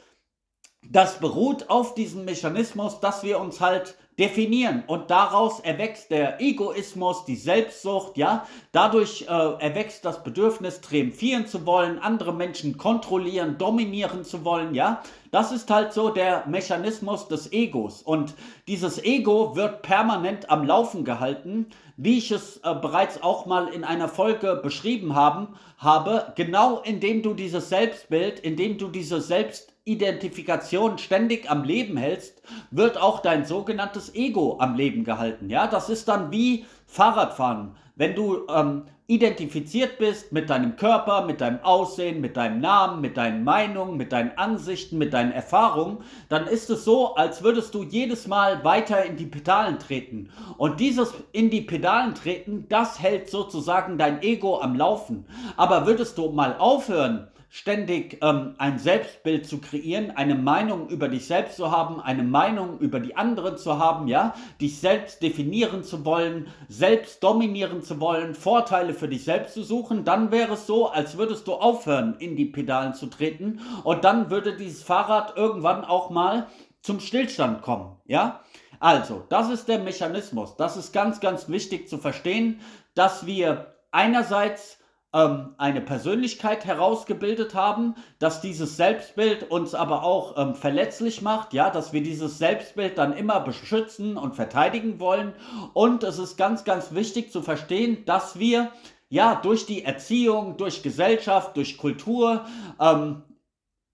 das 0.88 1.18
beruht 1.18 1.70
auf 1.70 1.94
diesem 1.94 2.24
Mechanismus, 2.24 3.00
dass 3.00 3.22
wir 3.22 3.40
uns 3.40 3.60
halt 3.60 3.96
definieren. 4.18 4.84
Und 4.86 5.10
daraus 5.10 5.60
erwächst 5.60 6.10
der 6.10 6.40
Egoismus, 6.40 7.24
die 7.24 7.36
Selbstsucht, 7.36 8.16
ja, 8.16 8.46
dadurch 8.70 9.22
äh, 9.22 9.26
erwächst 9.26 10.04
das 10.04 10.22
Bedürfnis, 10.22 10.80
triumphieren 10.80 11.46
zu 11.46 11.66
wollen, 11.66 11.98
andere 11.98 12.32
Menschen 12.32 12.78
kontrollieren, 12.78 13.58
dominieren 13.58 14.24
zu 14.24 14.44
wollen, 14.44 14.74
ja, 14.74 15.02
das 15.34 15.50
ist 15.50 15.68
halt 15.68 15.92
so 15.92 16.10
der 16.10 16.46
Mechanismus 16.46 17.26
des 17.26 17.52
Egos 17.52 18.02
und 18.02 18.34
dieses 18.68 19.02
Ego 19.02 19.56
wird 19.56 19.82
permanent 19.82 20.48
am 20.48 20.64
Laufen 20.64 21.04
gehalten, 21.04 21.66
wie 21.96 22.18
ich 22.18 22.30
es 22.30 22.58
äh, 22.58 22.72
bereits 22.72 23.20
auch 23.20 23.44
mal 23.44 23.66
in 23.66 23.82
einer 23.82 24.08
Folge 24.08 24.60
beschrieben 24.62 25.16
haben, 25.16 25.48
habe, 25.76 26.32
genau 26.36 26.78
indem 26.78 27.22
du 27.22 27.34
dieses 27.34 27.68
Selbstbild, 27.68 28.38
indem 28.38 28.78
du 28.78 28.86
diese 28.86 29.20
Selbst 29.20 29.74
Selbstidentifikation 29.86 30.96
ständig 30.96 31.50
am 31.50 31.62
Leben 31.62 31.98
hältst, 31.98 32.40
wird 32.70 32.96
auch 32.96 33.20
dein 33.20 33.44
sogenanntes 33.44 34.14
Ego 34.14 34.56
am 34.58 34.76
Leben 34.76 35.04
gehalten. 35.04 35.50
Ja, 35.50 35.66
das 35.66 35.90
ist 35.90 36.08
dann 36.08 36.30
wie 36.30 36.64
Fahrradfahren. 36.86 37.76
Wenn 37.96 38.14
du 38.14 38.46
ähm, 38.48 38.84
identifiziert 39.06 39.98
bist 39.98 40.32
mit 40.32 40.48
deinem 40.48 40.76
Körper, 40.76 41.26
mit 41.26 41.42
deinem 41.42 41.62
Aussehen, 41.62 42.22
mit 42.22 42.36
deinem 42.38 42.60
Namen, 42.60 43.02
mit 43.02 43.18
deinen 43.18 43.44
Meinungen, 43.44 43.98
mit 43.98 44.12
deinen 44.12 44.36
Ansichten, 44.38 44.96
mit 44.96 45.12
deinen 45.12 45.32
Erfahrungen, 45.32 45.98
dann 46.30 46.46
ist 46.46 46.70
es 46.70 46.84
so, 46.84 47.14
als 47.14 47.42
würdest 47.42 47.74
du 47.74 47.82
jedes 47.82 48.26
Mal 48.26 48.64
weiter 48.64 49.04
in 49.04 49.16
die 49.16 49.26
Pedalen 49.26 49.78
treten. 49.78 50.30
Und 50.56 50.80
dieses 50.80 51.12
in 51.32 51.50
die 51.50 51.60
Pedalen 51.60 52.14
treten, 52.14 52.66
das 52.70 52.98
hält 52.98 53.28
sozusagen 53.28 53.98
dein 53.98 54.22
Ego 54.22 54.60
am 54.60 54.74
Laufen. 54.74 55.26
Aber 55.58 55.86
würdest 55.86 56.16
du 56.16 56.30
mal 56.30 56.56
aufhören, 56.56 57.28
ständig 57.54 58.18
ähm, 58.20 58.56
ein 58.58 58.80
Selbstbild 58.80 59.46
zu 59.46 59.60
kreieren, 59.60 60.10
eine 60.10 60.34
Meinung 60.34 60.88
über 60.88 61.08
dich 61.08 61.28
selbst 61.28 61.54
zu 61.54 61.70
haben, 61.70 62.00
eine 62.00 62.24
Meinung 62.24 62.80
über 62.80 62.98
die 62.98 63.14
anderen 63.14 63.56
zu 63.58 63.78
haben, 63.78 64.08
ja, 64.08 64.34
dich 64.60 64.80
selbst 64.80 65.22
definieren 65.22 65.84
zu 65.84 66.04
wollen, 66.04 66.48
selbst 66.66 67.22
dominieren 67.22 67.80
zu 67.80 68.00
wollen, 68.00 68.34
Vorteile 68.34 68.92
für 68.92 69.06
dich 69.06 69.22
selbst 69.22 69.54
zu 69.54 69.62
suchen, 69.62 70.04
dann 70.04 70.32
wäre 70.32 70.54
es 70.54 70.66
so, 70.66 70.88
als 70.88 71.16
würdest 71.16 71.46
du 71.46 71.52
aufhören, 71.54 72.16
in 72.18 72.34
die 72.34 72.46
Pedalen 72.46 72.92
zu 72.92 73.06
treten 73.06 73.60
und 73.84 74.02
dann 74.02 74.30
würde 74.30 74.56
dieses 74.56 74.82
Fahrrad 74.82 75.36
irgendwann 75.36 75.84
auch 75.84 76.10
mal 76.10 76.48
zum 76.82 76.98
Stillstand 76.98 77.62
kommen, 77.62 77.94
ja. 78.04 78.40
Also, 78.80 79.22
das 79.28 79.48
ist 79.48 79.68
der 79.68 79.78
Mechanismus. 79.78 80.56
Das 80.56 80.76
ist 80.76 80.92
ganz, 80.92 81.20
ganz 81.20 81.48
wichtig 81.48 81.88
zu 81.88 81.98
verstehen, 81.98 82.60
dass 82.94 83.26
wir 83.26 83.76
einerseits 83.92 84.78
ähm, 85.14 85.54
eine 85.58 85.80
Persönlichkeit 85.80 86.64
herausgebildet 86.64 87.54
haben, 87.54 87.94
dass 88.18 88.40
dieses 88.40 88.76
Selbstbild 88.76 89.50
uns 89.50 89.74
aber 89.74 90.02
auch 90.02 90.36
ähm, 90.36 90.56
verletzlich 90.56 91.22
macht, 91.22 91.54
ja, 91.54 91.70
dass 91.70 91.92
wir 91.92 92.02
dieses 92.02 92.38
Selbstbild 92.38 92.98
dann 92.98 93.16
immer 93.16 93.40
beschützen 93.40 94.16
und 94.16 94.34
verteidigen 94.34 94.98
wollen. 94.98 95.32
Und 95.72 96.02
es 96.02 96.18
ist 96.18 96.36
ganz, 96.36 96.64
ganz 96.64 96.92
wichtig 96.92 97.30
zu 97.30 97.42
verstehen, 97.42 98.04
dass 98.04 98.38
wir 98.38 98.72
ja 99.08 99.36
durch 99.36 99.66
die 99.66 99.84
Erziehung, 99.84 100.56
durch 100.56 100.82
Gesellschaft, 100.82 101.56
durch 101.56 101.78
Kultur, 101.78 102.44
ähm, 102.80 103.22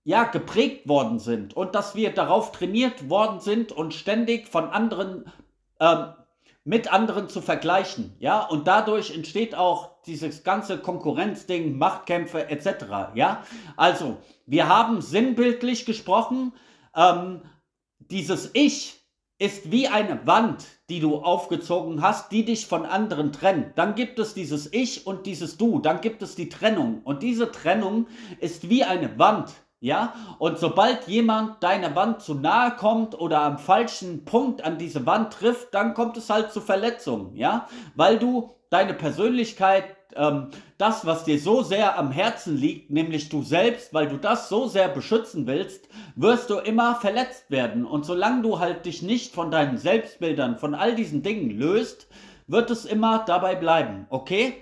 ja, 0.03 0.25
geprägt 0.25 0.89
worden 0.89 1.19
sind 1.19 1.55
und 1.55 1.75
dass 1.75 1.95
wir 1.95 2.15
darauf 2.15 2.53
trainiert 2.53 3.11
worden 3.11 3.41
sind 3.41 3.71
und 3.71 3.93
ständig 3.93 4.49
von 4.49 4.71
anderen 4.71 5.31
ähm, 5.79 6.15
mit 6.65 6.93
anderen 6.93 7.29
zu 7.29 7.41
vergleichen, 7.41 8.15
ja, 8.19 8.47
und 8.47 8.67
dadurch 8.67 9.15
entsteht 9.15 9.55
auch 9.55 10.03
dieses 10.07 10.45
ganze 10.45 10.79
Konkurrenzding, 10.79 11.79
Machtkämpfe 11.79 12.49
etc., 12.49 13.15
ja. 13.15 13.43
Also, 13.77 14.19
wir 14.47 14.69
haben 14.69 15.01
sinnbildlich 15.01 15.87
gesprochen, 15.87 16.53
ähm, 16.95 17.43
dieses 17.99 18.51
Ich 18.53 19.01
ist 19.39 19.73
wie 19.73 19.89
eine 19.89 20.27
Wand, 20.27 20.67
die 20.91 21.01
du 21.01 21.17
aufgezogen 21.17 22.03
hast, 22.03 22.31
die 22.31 22.45
dich 22.45 22.67
von 22.67 22.85
anderen 22.85 23.33
trennt. 23.33 23.79
Dann 23.79 23.95
gibt 23.95 24.19
es 24.19 24.35
dieses 24.35 24.71
Ich 24.71 25.07
und 25.07 25.25
dieses 25.25 25.57
Du, 25.57 25.79
dann 25.79 26.03
gibt 26.03 26.23
es 26.23 26.35
die 26.35 26.51
Trennung. 26.51 27.01
Und 27.05 27.23
diese 27.23 27.51
Trennung 27.51 28.07
ist 28.39 28.69
wie 28.69 28.85
eine 28.85 29.19
Wand, 29.19 29.51
ja, 29.81 30.15
und 30.39 30.59
sobald 30.59 31.09
jemand 31.09 31.63
deiner 31.63 31.95
Wand 31.97 32.21
zu 32.21 32.35
nahe 32.35 32.73
kommt 32.73 33.19
oder 33.19 33.41
am 33.41 33.59
falschen 33.59 34.27
Punkt 34.27 34.63
an 34.63 34.77
diese 34.77 35.07
Wand 35.07 35.33
trifft, 35.33 35.73
dann 35.73 35.95
kommt 35.95 36.19
es 36.19 36.29
halt 36.29 36.53
zu 36.53 36.61
Verletzungen, 36.61 37.35
ja, 37.35 37.67
weil 37.95 38.19
du 38.19 38.51
deine 38.69 38.93
Persönlichkeit, 38.93 39.85
ähm, 40.15 40.49
das, 40.77 41.07
was 41.07 41.25
dir 41.25 41.39
so 41.39 41.63
sehr 41.63 41.99
am 41.99 42.13
Herzen 42.13 42.59
liegt, 42.59 42.91
nämlich 42.91 43.31
du 43.31 43.43
selbst, 43.43 43.95
weil 43.95 44.09
du 44.09 44.19
das 44.19 44.51
so 44.51 44.69
sehr 44.69 44.89
beschützen 44.89 45.47
willst, 45.47 45.89
wirst 46.15 46.51
du 46.51 46.59
immer 46.59 46.97
verletzt 46.97 47.51
werden. 47.51 47.87
Und 47.87 48.05
solange 48.05 48.43
du 48.43 48.59
halt 48.59 48.85
dich 48.85 49.03
nicht 49.03 49.35
von 49.35 49.51
deinen 49.51 49.79
Selbstbildern, 49.79 50.59
von 50.59 50.75
all 50.75 50.95
diesen 50.95 51.23
Dingen 51.23 51.51
löst, 51.51 52.07
wird 52.47 52.71
es 52.71 52.85
immer 52.85 53.25
dabei 53.25 53.55
bleiben, 53.55 54.07
okay? 54.11 54.55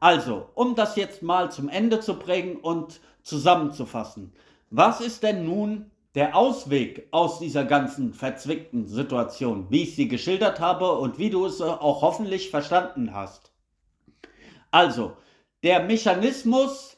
Also, 0.00 0.48
um 0.54 0.74
das 0.74 0.96
jetzt 0.96 1.22
mal 1.22 1.50
zum 1.52 1.68
Ende 1.68 2.00
zu 2.00 2.18
bringen 2.18 2.56
und 2.56 3.00
zusammenzufassen. 3.22 4.32
Was 4.74 5.02
ist 5.02 5.22
denn 5.22 5.44
nun 5.44 5.90
der 6.14 6.34
Ausweg 6.34 7.06
aus 7.10 7.38
dieser 7.38 7.66
ganzen 7.66 8.14
verzwickten 8.14 8.86
Situation, 8.86 9.66
wie 9.68 9.82
ich 9.82 9.96
sie 9.96 10.08
geschildert 10.08 10.60
habe 10.60 10.92
und 10.92 11.18
wie 11.18 11.28
du 11.28 11.44
es 11.44 11.60
äh, 11.60 11.64
auch 11.64 12.00
hoffentlich 12.00 12.48
verstanden 12.48 13.12
hast? 13.12 13.52
Also, 14.70 15.14
der 15.62 15.82
Mechanismus, 15.82 16.96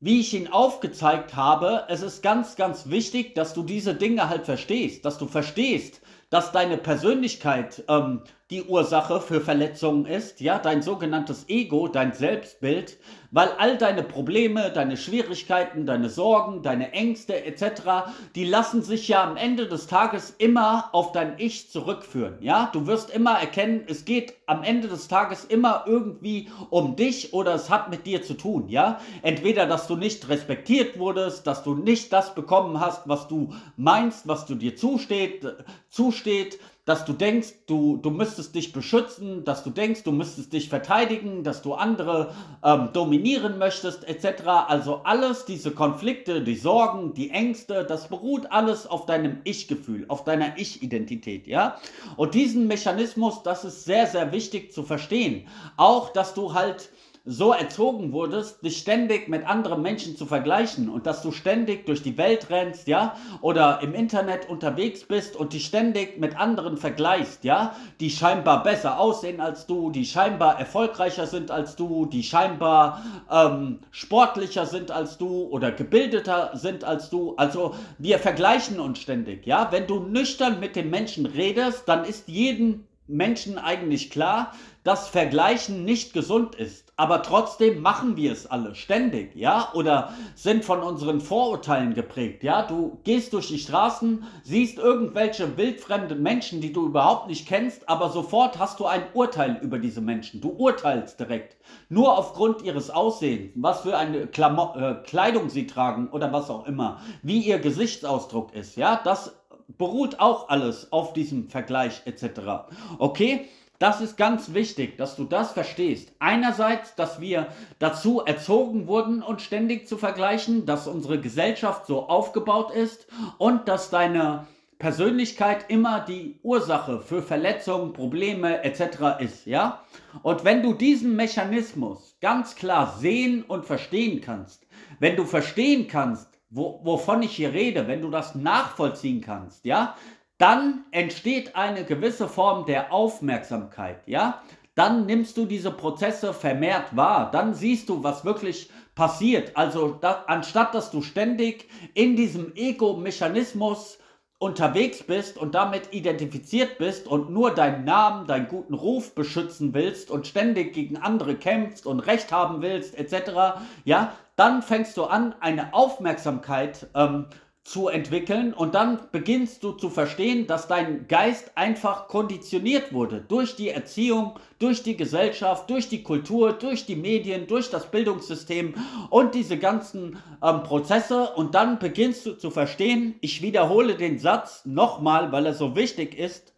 wie 0.00 0.20
ich 0.20 0.32
ihn 0.32 0.48
aufgezeigt 0.48 1.36
habe, 1.36 1.84
es 1.90 2.00
ist 2.00 2.22
ganz, 2.22 2.56
ganz 2.56 2.88
wichtig, 2.88 3.34
dass 3.34 3.52
du 3.52 3.64
diese 3.64 3.94
Dinge 3.94 4.30
halt 4.30 4.46
verstehst, 4.46 5.04
dass 5.04 5.18
du 5.18 5.26
verstehst, 5.26 6.00
dass 6.30 6.52
deine 6.52 6.78
Persönlichkeit 6.78 7.84
ähm, 7.86 8.22
die 8.50 8.62
Ursache 8.62 9.22
für 9.22 9.40
Verletzungen 9.40 10.04
ist, 10.04 10.42
ja, 10.42 10.58
dein 10.58 10.82
sogenanntes 10.82 11.48
Ego, 11.48 11.88
dein 11.88 12.12
Selbstbild, 12.12 12.98
weil 13.30 13.48
all 13.58 13.78
deine 13.78 14.02
Probleme, 14.02 14.70
deine 14.70 14.98
Schwierigkeiten, 14.98 15.86
deine 15.86 16.10
Sorgen, 16.10 16.62
deine 16.62 16.92
Ängste 16.92 17.42
etc., 17.42 18.12
die 18.34 18.44
lassen 18.44 18.82
sich 18.82 19.08
ja 19.08 19.24
am 19.24 19.38
Ende 19.38 19.66
des 19.66 19.86
Tages 19.86 20.34
immer 20.36 20.90
auf 20.92 21.12
dein 21.12 21.38
Ich 21.38 21.70
zurückführen, 21.70 22.36
ja? 22.40 22.68
Du 22.74 22.86
wirst 22.86 23.10
immer 23.10 23.32
erkennen, 23.32 23.84
es 23.88 24.04
geht 24.04 24.34
am 24.44 24.62
Ende 24.62 24.88
des 24.88 25.08
Tages 25.08 25.46
immer 25.46 25.84
irgendwie 25.86 26.50
um 26.68 26.96
dich 26.96 27.32
oder 27.32 27.54
es 27.54 27.70
hat 27.70 27.90
mit 27.90 28.04
dir 28.04 28.22
zu 28.22 28.34
tun, 28.34 28.68
ja? 28.68 29.00
Entweder, 29.22 29.64
dass 29.66 29.86
du 29.86 29.96
nicht 29.96 30.28
respektiert 30.28 30.98
wurdest, 30.98 31.46
dass 31.46 31.64
du 31.64 31.74
nicht 31.74 32.12
das 32.12 32.34
bekommen 32.34 32.78
hast, 32.78 33.08
was 33.08 33.26
du 33.26 33.54
meinst, 33.78 34.28
was 34.28 34.44
du 34.44 34.54
dir 34.54 34.76
zusteht, 34.76 35.46
zusteht, 35.88 36.58
dass 36.84 37.06
du 37.06 37.14
denkst, 37.14 37.54
du, 37.66 37.96
du 37.96 38.10
müsstest 38.10 38.54
dich 38.54 38.72
beschützen, 38.72 39.44
dass 39.44 39.64
du 39.64 39.70
denkst, 39.70 40.02
du 40.02 40.12
müsstest 40.12 40.52
dich 40.52 40.68
verteidigen, 40.68 41.42
dass 41.42 41.62
du 41.62 41.74
andere 41.74 42.34
ähm, 42.62 42.90
dominieren 42.92 43.56
möchtest, 43.58 44.06
etc. 44.06 44.42
Also 44.68 45.00
alles, 45.04 45.46
diese 45.46 45.70
Konflikte, 45.70 46.42
die 46.42 46.56
Sorgen, 46.56 47.14
die 47.14 47.30
Ängste, 47.30 47.84
das 47.84 48.08
beruht 48.08 48.52
alles 48.52 48.86
auf 48.86 49.06
deinem 49.06 49.38
Ich-Gefühl, 49.44 50.04
auf 50.08 50.24
deiner 50.24 50.58
Ich-Identität, 50.58 51.46
ja? 51.46 51.76
Und 52.16 52.34
diesen 52.34 52.66
Mechanismus, 52.66 53.42
das 53.42 53.64
ist 53.64 53.84
sehr, 53.84 54.06
sehr 54.06 54.32
wichtig 54.32 54.72
zu 54.72 54.82
verstehen. 54.82 55.46
Auch, 55.78 56.10
dass 56.10 56.34
du 56.34 56.52
halt 56.52 56.90
so 57.26 57.52
erzogen 57.52 58.12
wurdest, 58.12 58.62
dich 58.62 58.76
ständig 58.76 59.28
mit 59.28 59.46
anderen 59.46 59.80
Menschen 59.80 60.14
zu 60.14 60.26
vergleichen 60.26 60.90
und 60.90 61.06
dass 61.06 61.22
du 61.22 61.32
ständig 61.32 61.86
durch 61.86 62.02
die 62.02 62.18
Welt 62.18 62.50
rennst, 62.50 62.86
ja, 62.86 63.16
oder 63.40 63.80
im 63.82 63.94
Internet 63.94 64.50
unterwegs 64.50 65.04
bist 65.04 65.34
und 65.34 65.54
dich 65.54 65.64
ständig 65.64 66.18
mit 66.18 66.38
anderen 66.38 66.76
vergleichst, 66.76 67.42
ja, 67.44 67.74
die 67.98 68.10
scheinbar 68.10 68.62
besser 68.62 69.00
aussehen 69.00 69.40
als 69.40 69.66
du, 69.66 69.90
die 69.90 70.04
scheinbar 70.04 70.58
erfolgreicher 70.58 71.26
sind 71.26 71.50
als 71.50 71.76
du, 71.76 72.04
die 72.04 72.22
scheinbar 72.22 73.02
ähm, 73.30 73.78
sportlicher 73.90 74.66
sind 74.66 74.90
als 74.90 75.16
du 75.16 75.44
oder 75.44 75.72
gebildeter 75.72 76.50
sind 76.52 76.84
als 76.84 77.08
du. 77.08 77.36
Also 77.36 77.74
wir 77.96 78.18
vergleichen 78.18 78.78
uns 78.80 78.98
ständig, 78.98 79.46
ja. 79.46 79.68
Wenn 79.70 79.86
du 79.86 80.00
nüchtern 80.00 80.60
mit 80.60 80.76
den 80.76 80.90
Menschen 80.90 81.24
redest, 81.24 81.84
dann 81.86 82.04
ist 82.04 82.28
jeden 82.28 82.86
Menschen 83.06 83.56
eigentlich 83.56 84.10
klar, 84.10 84.52
dass 84.82 85.08
Vergleichen 85.08 85.84
nicht 85.84 86.12
gesund 86.12 86.54
ist. 86.54 86.83
Aber 86.96 87.22
trotzdem 87.22 87.82
machen 87.82 88.16
wir 88.16 88.30
es 88.30 88.46
alle 88.46 88.76
ständig, 88.76 89.34
ja? 89.34 89.70
Oder 89.74 90.12
sind 90.36 90.64
von 90.64 90.80
unseren 90.80 91.20
Vorurteilen 91.20 91.92
geprägt, 91.94 92.44
ja? 92.44 92.62
Du 92.62 92.98
gehst 93.02 93.32
durch 93.32 93.48
die 93.48 93.58
Straßen, 93.58 94.24
siehst 94.44 94.78
irgendwelche 94.78 95.56
wildfremden 95.56 96.22
Menschen, 96.22 96.60
die 96.60 96.72
du 96.72 96.86
überhaupt 96.86 97.26
nicht 97.26 97.48
kennst, 97.48 97.88
aber 97.88 98.10
sofort 98.10 98.60
hast 98.60 98.78
du 98.78 98.86
ein 98.86 99.02
Urteil 99.12 99.58
über 99.60 99.80
diese 99.80 100.00
Menschen. 100.00 100.40
Du 100.40 100.50
urteilst 100.50 101.18
direkt. 101.18 101.56
Nur 101.88 102.16
aufgrund 102.16 102.62
ihres 102.62 102.90
Aussehens, 102.90 103.50
was 103.56 103.80
für 103.80 103.96
eine 103.96 104.28
Klamo 104.28 104.74
äh, 104.76 104.94
Kleidung 105.04 105.48
sie 105.48 105.66
tragen 105.66 106.08
oder 106.10 106.32
was 106.32 106.48
auch 106.48 106.66
immer, 106.66 107.00
wie 107.22 107.40
ihr 107.40 107.58
Gesichtsausdruck 107.58 108.54
ist, 108.54 108.76
ja? 108.76 109.00
Das 109.02 109.34
beruht 109.66 110.20
auch 110.20 110.48
alles 110.48 110.92
auf 110.92 111.12
diesem 111.12 111.48
Vergleich 111.48 112.02
etc. 112.04 112.68
Okay? 112.98 113.48
Das 113.78 114.00
ist 114.00 114.16
ganz 114.16 114.54
wichtig, 114.54 114.96
dass 114.98 115.16
du 115.16 115.24
das 115.24 115.52
verstehst. 115.52 116.12
Einerseits, 116.20 116.94
dass 116.94 117.20
wir 117.20 117.48
dazu 117.78 118.20
erzogen 118.20 118.86
wurden, 118.86 119.22
uns 119.22 119.42
ständig 119.42 119.88
zu 119.88 119.96
vergleichen, 119.96 120.64
dass 120.64 120.86
unsere 120.86 121.20
Gesellschaft 121.20 121.86
so 121.86 122.08
aufgebaut 122.08 122.70
ist 122.70 123.06
und 123.38 123.68
dass 123.68 123.90
deine 123.90 124.46
Persönlichkeit 124.78 125.66
immer 125.68 126.00
die 126.00 126.38
Ursache 126.42 127.00
für 127.00 127.22
Verletzungen, 127.22 127.92
Probleme 127.92 128.62
etc. 128.64 129.20
ist, 129.20 129.46
ja? 129.46 129.82
Und 130.22 130.44
wenn 130.44 130.62
du 130.62 130.74
diesen 130.74 131.16
Mechanismus 131.16 132.16
ganz 132.20 132.54
klar 132.54 132.96
sehen 132.98 133.44
und 133.44 133.64
verstehen 133.64 134.20
kannst, 134.20 134.66
wenn 134.98 135.16
du 135.16 135.24
verstehen 135.24 135.88
kannst, 135.88 136.28
wo, 136.50 136.80
wovon 136.84 137.22
ich 137.22 137.34
hier 137.34 137.52
rede, 137.52 137.88
wenn 137.88 138.02
du 138.02 138.10
das 138.10 138.34
nachvollziehen 138.34 139.20
kannst, 139.20 139.64
ja, 139.64 139.96
dann 140.38 140.84
entsteht 140.90 141.54
eine 141.56 141.84
gewisse 141.84 142.28
Form 142.28 142.66
der 142.66 142.92
Aufmerksamkeit, 142.92 144.06
ja? 144.06 144.42
Dann 144.74 145.06
nimmst 145.06 145.36
du 145.36 145.46
diese 145.46 145.70
Prozesse 145.70 146.34
vermehrt 146.34 146.96
wahr, 146.96 147.30
dann 147.30 147.54
siehst 147.54 147.88
du, 147.88 148.02
was 148.02 148.24
wirklich 148.24 148.70
passiert. 148.96 149.56
Also 149.56 149.96
da, 150.00 150.24
anstatt 150.26 150.74
dass 150.74 150.90
du 150.90 151.00
ständig 151.00 151.68
in 151.94 152.16
diesem 152.16 152.54
Ego-Mechanismus 152.56 153.98
unterwegs 154.38 155.02
bist 155.04 155.38
und 155.38 155.54
damit 155.54 155.92
identifiziert 155.92 156.76
bist 156.78 157.06
und 157.06 157.30
nur 157.30 157.54
deinen 157.54 157.84
Namen, 157.84 158.26
deinen 158.26 158.48
guten 158.48 158.74
Ruf 158.74 159.14
beschützen 159.14 159.72
willst 159.74 160.10
und 160.10 160.26
ständig 160.26 160.74
gegen 160.74 160.96
andere 160.96 161.36
kämpfst 161.36 161.86
und 161.86 162.00
Recht 162.00 162.32
haben 162.32 162.60
willst, 162.60 162.98
etc., 162.98 163.60
ja, 163.84 164.12
dann 164.36 164.62
fängst 164.62 164.96
du 164.96 165.04
an, 165.04 165.34
eine 165.40 165.72
Aufmerksamkeit 165.72 166.88
ähm, 166.94 167.26
zu 167.64 167.88
entwickeln. 167.88 168.52
Und 168.52 168.74
dann 168.74 169.00
beginnst 169.10 169.64
du 169.64 169.72
zu 169.72 169.88
verstehen, 169.88 170.46
dass 170.46 170.68
dein 170.68 171.08
Geist 171.08 171.52
einfach 171.56 172.08
konditioniert 172.08 172.92
wurde 172.92 173.24
durch 173.26 173.56
die 173.56 173.70
Erziehung, 173.70 174.38
durch 174.58 174.82
die 174.82 174.96
Gesellschaft, 174.96 175.68
durch 175.70 175.88
die 175.88 176.02
Kultur, 176.02 176.52
durch 176.52 176.84
die 176.84 176.94
Medien, 176.94 177.46
durch 177.46 177.70
das 177.70 177.90
Bildungssystem 177.90 178.74
und 179.08 179.34
diese 179.34 179.58
ganzen 179.58 180.18
ähm, 180.42 180.62
Prozesse. 180.62 181.30
Und 181.30 181.54
dann 181.54 181.78
beginnst 181.78 182.26
du 182.26 182.32
zu 182.34 182.50
verstehen, 182.50 183.14
ich 183.22 183.40
wiederhole 183.40 183.94
den 183.94 184.18
Satz 184.18 184.66
nochmal, 184.66 185.32
weil 185.32 185.46
er 185.46 185.54
so 185.54 185.74
wichtig 185.74 186.18
ist, 186.18 186.52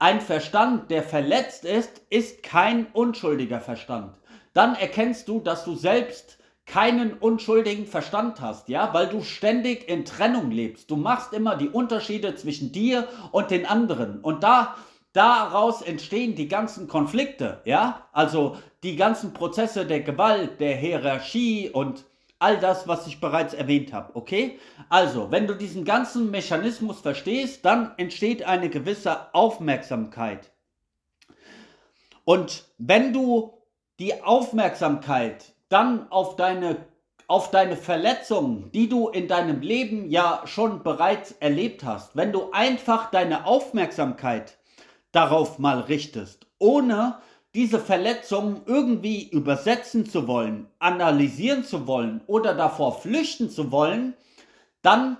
ein 0.00 0.20
Verstand, 0.20 0.90
der 0.90 1.04
verletzt 1.04 1.64
ist, 1.64 2.02
ist 2.10 2.42
kein 2.42 2.86
unschuldiger 2.92 3.60
Verstand. 3.60 4.18
Dann 4.52 4.74
erkennst 4.74 5.28
du, 5.28 5.38
dass 5.38 5.64
du 5.64 5.76
selbst 5.76 6.38
keinen 6.66 7.14
unschuldigen 7.14 7.86
Verstand 7.86 8.40
hast, 8.40 8.68
ja, 8.68 8.94
weil 8.94 9.08
du 9.08 9.22
ständig 9.22 9.88
in 9.88 10.04
Trennung 10.04 10.50
lebst. 10.50 10.90
Du 10.90 10.96
machst 10.96 11.32
immer 11.32 11.56
die 11.56 11.68
Unterschiede 11.68 12.34
zwischen 12.36 12.72
dir 12.72 13.08
und 13.32 13.50
den 13.50 13.66
anderen 13.66 14.20
und 14.20 14.42
da 14.42 14.76
daraus 15.12 15.82
entstehen 15.82 16.34
die 16.34 16.48
ganzen 16.48 16.88
Konflikte, 16.88 17.60
ja? 17.64 18.08
Also 18.12 18.56
die 18.82 18.96
ganzen 18.96 19.32
Prozesse 19.32 19.86
der 19.86 20.00
Gewalt, 20.00 20.60
der 20.60 20.76
Hierarchie 20.76 21.70
und 21.70 22.04
all 22.38 22.58
das, 22.58 22.88
was 22.88 23.06
ich 23.06 23.20
bereits 23.20 23.54
erwähnt 23.54 23.92
habe, 23.92 24.16
okay? 24.16 24.58
Also, 24.88 25.30
wenn 25.30 25.46
du 25.46 25.54
diesen 25.54 25.84
ganzen 25.84 26.30
Mechanismus 26.30 27.00
verstehst, 27.00 27.64
dann 27.64 27.92
entsteht 27.98 28.42
eine 28.42 28.68
gewisse 28.68 29.32
Aufmerksamkeit. 29.32 30.50
Und 32.24 32.64
wenn 32.78 33.12
du 33.12 33.52
die 34.00 34.22
Aufmerksamkeit 34.22 35.52
dann 35.72 36.10
auf 36.10 36.36
deine, 36.36 36.76
auf 37.28 37.50
deine 37.50 37.76
Verletzungen, 37.76 38.70
die 38.72 38.88
du 38.88 39.08
in 39.08 39.26
deinem 39.26 39.60
Leben 39.62 40.10
ja 40.10 40.42
schon 40.44 40.82
bereits 40.82 41.32
erlebt 41.32 41.84
hast, 41.84 42.14
wenn 42.14 42.32
du 42.32 42.50
einfach 42.52 43.10
deine 43.10 43.46
Aufmerksamkeit 43.46 44.58
darauf 45.12 45.58
mal 45.58 45.80
richtest, 45.80 46.46
ohne 46.58 47.18
diese 47.54 47.78
Verletzungen 47.78 48.62
irgendwie 48.66 49.28
übersetzen 49.28 50.06
zu 50.06 50.26
wollen, 50.26 50.68
analysieren 50.78 51.64
zu 51.64 51.86
wollen 51.86 52.22
oder 52.26 52.54
davor 52.54 53.00
flüchten 53.00 53.50
zu 53.50 53.70
wollen, 53.70 54.14
dann 54.80 55.16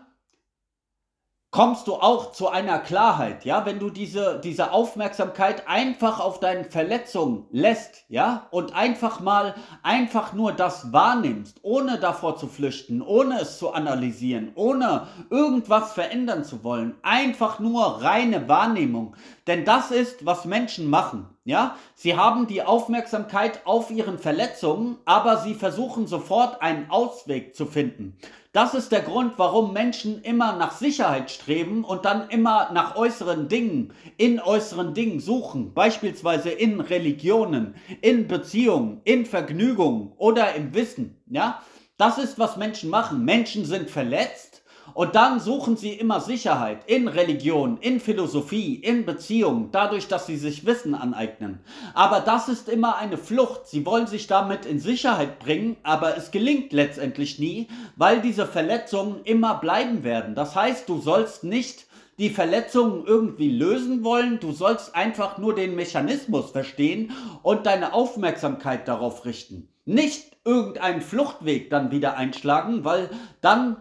kommst 1.53 1.87
du 1.87 1.97
auch 1.97 2.33
zu 2.33 2.49
einer 2.49 2.79
Klarheit, 2.79 3.45
ja, 3.45 3.67
wenn 3.67 3.79
du 3.79 3.91
diese, 3.91 4.41
diese 4.43 4.73
Aufmerksamkeit 4.73 5.69
einfach 5.69 6.19
auf 6.19 6.41
deine 6.41 6.65
Verletzung 6.65 7.47
lässt, 7.51 8.07
ja, 8.09 8.47
und 8.51 8.75
einfach 8.75 9.21
mal, 9.21 9.55
einfach 9.83 10.33
nur 10.33 10.53
das 10.53 10.95
wahrnimmst, 10.95 11.59
ohne 11.63 11.99
davor 11.99 12.39
zu 12.39 12.49
flüchten, 12.49 13.03
ohne 13.03 13.43
es 13.43 13.59
zu 13.59 13.71
analysieren, 13.71 14.53
ohne 14.55 15.09
irgendwas 15.29 15.93
verändern 15.93 16.43
zu 16.43 16.65
wollen, 16.65 16.95
einfach 17.03 17.59
nur 17.61 18.03
reine 18.03 18.49
Wahrnehmung, 18.49 19.15
denn 19.47 19.65
das 19.65 19.91
ist, 19.91 20.25
was 20.25 20.45
Menschen 20.45 20.89
machen. 20.89 21.29
Ja, 21.45 21.77
sie 21.97 22.17
haben 22.17 22.47
die 22.47 22.63
Aufmerksamkeit 22.63 23.63
auf 23.65 23.91
ihren 23.91 24.19
Verletzungen, 24.19 24.99
aber 25.05 25.39
sie 25.39 25.55
versuchen 25.55 26.07
sofort 26.07 26.63
einen 26.63 26.89
Ausweg 26.89 27.57
zu 27.57 27.67
finden. 27.67 28.17
Das 28.53 28.75
ist 28.75 28.93
der 28.93 29.01
Grund, 29.01 29.33
warum 29.39 29.73
Menschen 29.73 30.23
immer 30.23 30.53
nach 30.53 30.73
Sicherheit 30.73 31.31
streben 31.31 31.85
und 31.85 32.05
dann 32.05 32.29
immer 32.29 32.71
nach 32.73 32.97
äußeren 32.97 33.49
Dingen, 33.49 33.95
in 34.19 34.41
äußeren 34.41 34.95
Dingen 34.95 35.21
suchen, 35.21 35.73
beispielsweise 35.75 36.51
in 36.51 36.81
Religionen, 36.81 37.75
in 38.03 38.29
Beziehungen, 38.29 39.01
in 39.05 39.27
Vergnügungen 39.27 40.13
oder 40.19 40.55
im 40.55 40.75
Wissen. 40.75 41.23
Ja, 41.29 41.63
das 41.97 42.19
ist, 42.19 42.39
was 42.39 42.57
Menschen 42.57 42.91
machen. 42.91 43.25
Menschen 43.25 43.65
sind 43.65 43.89
verletzt 43.89 44.52
und 44.95 45.15
dann 45.15 45.41
suchen 45.41 45.77
sie 45.77 45.93
immer 45.93 46.21
Sicherheit 46.21 46.81
in 46.87 47.09
Religion, 47.09 47.79
in 47.81 48.01
Philosophie, 48.01 48.75
in 48.77 49.05
Beziehungen, 49.05 49.71
dadurch, 49.73 50.09
dass 50.09 50.27
sie 50.27 50.37
sich 50.37 50.67
Wissen 50.67 50.95
aneignen. 50.95 51.61
Aber 51.95 52.21
das 52.21 52.49
ist 52.49 52.69
immer 52.69 52.97
eine 52.97 53.19
Flucht. 53.19 53.67
Sie 53.67 53.87
wollen 53.87 54.07
sich 54.07 54.27
damit 54.27 54.67
in 54.67 54.79
Sicherheit 54.79 55.39
bringen, 55.39 55.77
aber 55.83 56.17
es 56.17 56.31
gelingt 56.31 56.73
letztendlich 56.73 57.39
nie, 57.39 57.69
weil 57.97 58.21
diese 58.21 58.47
Verletzungen 58.47 59.21
immer 59.25 59.55
bleiben 59.55 60.05
werden. 60.05 60.35
Das 60.35 60.55
heißt, 60.55 60.89
du 60.89 61.01
sollst 61.01 61.45
nicht 61.45 61.87
die 62.19 62.31
Verletzungen 62.31 63.05
irgendwie 63.07 63.51
lösen 63.51 64.05
wollen. 64.05 64.39
Du 64.39 64.53
sollst 64.53 64.95
einfach 64.95 65.39
nur 65.39 65.55
den 65.55 65.75
Mechanismus 65.75 66.51
verstehen 66.51 67.13
und 67.43 67.67
deine 67.67 67.95
Aufmerksamkeit 67.95 68.87
darauf 68.87 69.25
richten. 69.25 69.69
Nicht 69.85 70.37
irgendeinen 70.45 71.01
Fluchtweg 71.01 71.71
dann 71.71 71.91
wieder 71.91 72.17
einschlagen, 72.17 72.85
weil 72.85 73.11
dann 73.41 73.77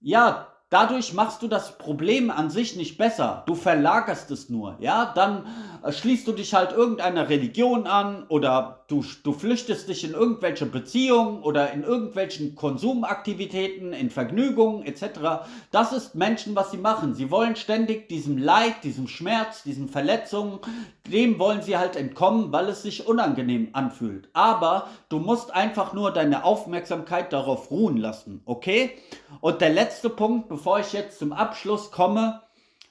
ja, 0.00 0.48
dadurch 0.70 1.14
machst 1.14 1.42
du 1.42 1.48
das 1.48 1.78
Problem 1.78 2.30
an 2.30 2.50
sich 2.50 2.76
nicht 2.76 2.98
besser. 2.98 3.42
Du 3.46 3.54
verlagerst 3.54 4.30
es 4.30 4.48
nur. 4.48 4.76
Ja, 4.80 5.12
dann 5.14 5.46
schließt 5.88 6.26
du 6.26 6.32
dich 6.32 6.54
halt 6.54 6.72
irgendeiner 6.72 7.28
Religion 7.28 7.86
an 7.86 8.24
oder 8.28 8.84
du, 8.88 9.04
du 9.22 9.32
flüchtest 9.32 9.88
dich 9.88 10.04
in 10.04 10.12
irgendwelche 10.12 10.66
Beziehungen 10.66 11.42
oder 11.42 11.72
in 11.72 11.82
irgendwelchen 11.82 12.54
Konsumaktivitäten, 12.54 13.92
in 13.92 14.10
Vergnügungen 14.10 14.84
etc. 14.84 15.46
Das 15.70 15.92
ist 15.92 16.14
Menschen, 16.14 16.56
was 16.56 16.70
sie 16.70 16.78
machen. 16.78 17.14
Sie 17.14 17.30
wollen 17.30 17.56
ständig 17.56 18.08
diesem 18.08 18.38
Leid, 18.38 18.84
diesem 18.84 19.08
Schmerz, 19.08 19.62
diesen 19.62 19.88
Verletzungen, 19.88 20.58
dem 21.06 21.38
wollen 21.38 21.62
sie 21.62 21.76
halt 21.76 21.96
entkommen, 21.96 22.52
weil 22.52 22.68
es 22.68 22.82
sich 22.82 23.06
unangenehm 23.06 23.68
anfühlt. 23.72 24.28
Aber 24.32 24.88
du 25.08 25.18
musst 25.18 25.54
einfach 25.54 25.92
nur 25.92 26.12
deine 26.12 26.44
Aufmerksamkeit 26.44 27.32
darauf 27.32 27.70
ruhen 27.70 27.96
lassen, 27.96 28.42
okay? 28.44 28.92
Und 29.40 29.60
der 29.60 29.70
letzte 29.70 30.10
Punkt, 30.10 30.48
bevor 30.48 30.80
ich 30.80 30.92
jetzt 30.92 31.18
zum 31.18 31.32
Abschluss 31.32 31.90
komme, 31.90 32.42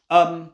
ähm, 0.10 0.50